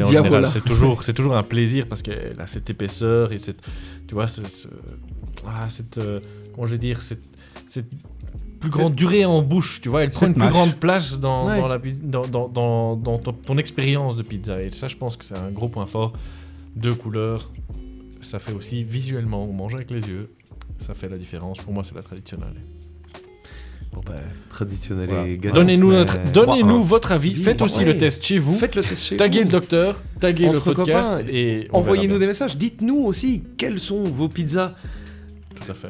[0.48, 3.60] C'est toujours, c'est toujours un plaisir parce qu'elle a cette épaisseur et cette,
[4.06, 4.68] tu vois, ce, ce-
[5.46, 6.20] ah, cette, euh,
[6.54, 7.22] comment je vais dire, cette,
[7.66, 7.88] cette
[8.60, 10.02] plus grande durée en bouche, tu vois.
[10.02, 11.60] Elle prend une plus grande place dans, Ouais.
[11.60, 14.60] dans, la, pi- dans, dans, dans, dans ton, ton expérience de pizza.
[14.62, 16.12] Et ça, je pense que c'est un gros point fort.
[16.74, 17.50] Deux couleurs,
[18.20, 20.30] ça fait aussi visuellement, on mange avec les yeux,
[20.78, 21.58] ça fait la différence.
[21.60, 22.54] Pour moi, c'est la traditionnelle.
[24.06, 24.18] Bon, bah,
[24.48, 25.26] traditionnel Voilà.
[25.28, 25.54] et gagnant.
[25.56, 26.82] Donnez-nous mais- notre- donnez-nous 3-1.
[26.82, 27.34] votre avis.
[27.34, 28.54] Faites aussi le test chez vous.
[28.54, 29.44] Faites le test chez Taguez vous.
[29.46, 32.56] le docteur, taguez le Entre podcast copains, et envoyez-nous des messages.
[32.56, 34.74] Dites-nous aussi quelles sont vos pizzas
[35.54, 35.64] bien.
[35.64, 35.88] Tout à fait.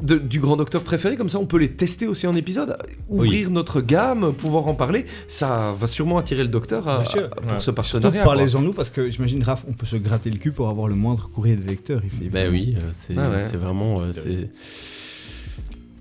[0.00, 1.16] de- du grand docteur préféré.
[1.16, 2.78] Comme ça, on peut les tester aussi en épisode.
[3.08, 5.06] Ouvrir notre gamme, pouvoir en parler.
[5.26, 7.24] Ça va sûrement attirer le docteur à- sûr.
[7.24, 7.60] à- pour Ouais.
[7.60, 8.22] ce partenariat.
[8.22, 10.94] parlez-en nous parce que j'imagine Raph, on peut se gratter le cul pour avoir le
[10.94, 12.28] moindre courrier des lecteurs ici.
[12.30, 13.38] Ben oui, euh, c'est Ah ouais.
[13.40, 13.96] c'est vraiment.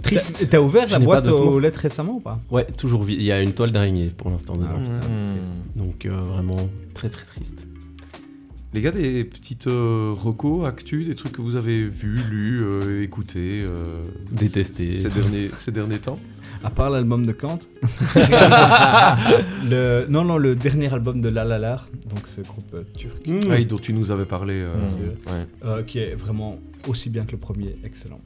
[0.04, 2.40] C'est T'as- ouvert la boîte aux lettres récemment ou pas?
[2.52, 3.18] Ouais, toujours vide.
[3.20, 4.68] Il y a une toile d'araignée pour l'instant dedans.
[4.80, 5.52] putain, c'est triste.
[5.76, 7.66] Donc euh, vraiment très très triste.
[8.74, 13.02] Les gars, des petites euh, recos, actus, des trucs que vous avez vus, lus, euh,
[13.02, 14.92] écoutés, euh, Détestés.
[14.98, 16.20] Ces derniers, ces derniers temps?
[16.64, 17.60] À part l'album de Kant.
[19.70, 23.26] le, non, non, le dernier album de La La La, donc ce groupe euh, turc,
[23.28, 23.40] Mmh.
[23.50, 24.54] Ah, oui, dont tu nous avais parlé.
[24.56, 25.30] euh, Mm.
[25.32, 25.48] ouais.
[25.66, 28.20] euh, qui est vraiment aussi bien que le premier, excellent.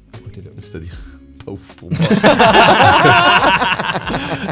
[0.60, 1.06] C'est-à-dire?
[1.44, 2.00] Pas ouf pour moi.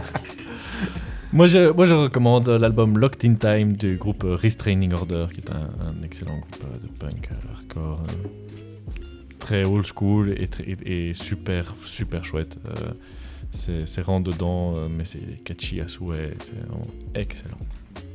[1.32, 5.52] Moi je, moi, je recommande l'album Locked in Time du groupe Restraining Order, qui est
[5.52, 8.00] un, un excellent groupe de punk hardcore.
[8.10, 8.28] euh,
[9.38, 12.58] très old school et, très- et- et super, super chouette.
[12.68, 12.94] euh,
[13.52, 16.34] c'est rentre dedans, euh, mais c'est catchy à souhait.
[16.40, 16.54] C'est
[17.14, 17.60] excellent.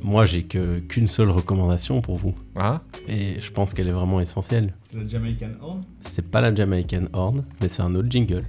[0.01, 2.35] Moi, j'ai qu'une seule recommandation pour vous.
[2.55, 2.81] Ah?
[3.07, 4.73] Et je pense qu'elle est vraiment essentielle.
[4.91, 5.83] C'est le Jamaican Horn?
[6.01, 8.43] C'est pas la Jamaican Horn, mais c'est un autre jingle.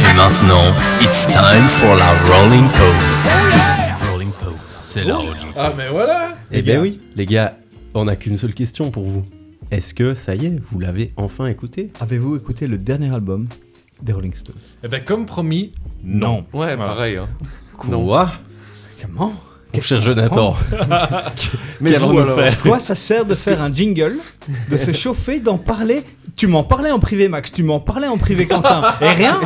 [0.00, 4.08] Et maintenant, it's time for la rolling pose.
[4.10, 7.56] Rolling pose, c'est la rolling Ah, mais voilà Eh bien oui, les gars,
[7.94, 9.24] on n'a qu'une seule question pour vous.
[9.70, 11.90] Est-ce que ça y est, vous l'avez enfin écouté?
[12.00, 13.48] Avez-vous écouté le dernier album
[14.02, 14.54] des Rolling Stones?
[14.82, 15.72] Eh ben, comme promis,
[16.04, 16.44] non.
[16.52, 17.16] Ouais, pareil.
[17.16, 17.28] hein.
[17.76, 18.30] Quoi?
[19.00, 19.32] Comment?
[19.76, 20.54] Mon cher Jonathan.
[21.80, 24.16] Mais vous, alors faire Quoi ça sert de faire un jingle,
[24.70, 26.02] de se chauffer, d'en parler?
[26.36, 27.52] Tu m'en parlais en privé, Max.
[27.52, 28.82] Tu m'en parlais en privé, Quentin.
[29.00, 29.40] Et rien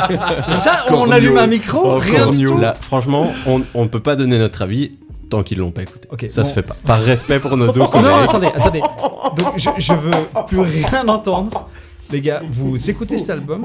[0.56, 1.12] Ça, on Cornio.
[1.12, 2.58] allume un micro, Oh, rien du tout.
[2.58, 3.30] Là, franchement,
[3.74, 4.92] on ne peut pas donner notre avis
[5.28, 6.08] tant qu'ils l'ont pas écouté.
[6.10, 6.48] Ok, ça bon.
[6.48, 6.76] se fait pas.
[6.86, 8.08] Par respect pour nos deux non, collègues.
[8.24, 8.80] attendez, attendez.
[8.80, 10.10] Donc, je, je veux
[10.46, 11.68] plus rien entendre.
[12.10, 13.62] Les gars, vous écoutez cet album.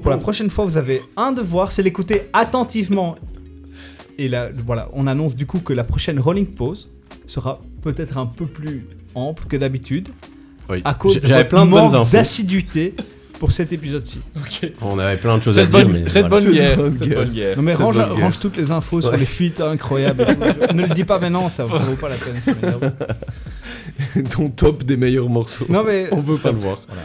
[0.00, 3.16] Pour la prochaine fois, vous avez un devoir, c'est l'écouter attentivement.
[4.18, 6.88] Et là, voilà, on annonce du coup que la prochaine Rolling Pause
[7.26, 10.08] sera peut-être un peu plus ample que d'habitude.
[10.68, 10.80] Oui.
[10.84, 12.94] À cause de plein manque d'assiduité
[13.38, 14.20] pour cet épisode-ci.
[14.80, 17.56] On avait plein de choses Cette à dire, mais cette bonne bonne Cette bonne bière.
[17.56, 18.24] Non mais C'est range, bonne guerre.
[18.24, 20.26] range toutes les infos sur les feats incroyables.
[20.74, 22.40] ne le dis pas maintenant, ça, ça vaut pas la peine.
[24.30, 25.66] Ton top des meilleurs morceaux.
[25.68, 26.80] non mais On veut pas le voir.
[26.86, 27.02] Voilà.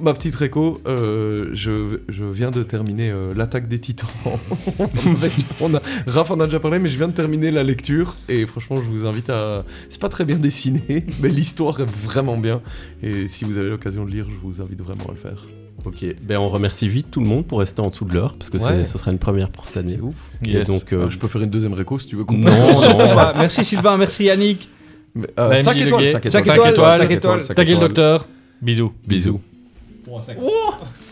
[0.00, 4.08] Ma petite réco, euh, je, je viens de terminer euh, l'attaque des titans.
[5.60, 8.46] On a, Raph en a déjà parlé, mais je viens de terminer la lecture et
[8.46, 9.64] franchement, je vous invite à.
[9.88, 12.60] C'est pas très bien dessiné, mais l'histoire est vraiment bien.
[13.02, 15.46] Et si vous avez l'occasion de lire, je vous invite vraiment à le faire.
[15.84, 18.50] Ok, ben on remercie vite tout le monde pour rester en dessous de l'heure parce
[18.50, 18.84] que Ouais.
[18.84, 19.94] ce sera une première pour cette année.
[19.96, 20.14] C'est ouf.
[20.46, 22.24] Et donc, euh, Ah, je peux faire une deuxième réco si tu veux.
[22.24, 23.14] qu'on Non, non.
[23.14, 23.32] Pas.
[23.38, 24.68] Merci Sylvain, merci Yannick.
[25.14, 27.42] Mais, euh, Bah, cinq MJ étoiles, Leguet, cinq cinq étoiles, étoiles, cinq cinq étoiles, étoiles.
[27.44, 27.88] cinq Taguez le étoiles.
[27.90, 28.28] docteur.
[28.60, 28.92] Bisous.
[29.06, 29.40] Bisous.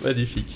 [0.03, 0.47] Magnifique.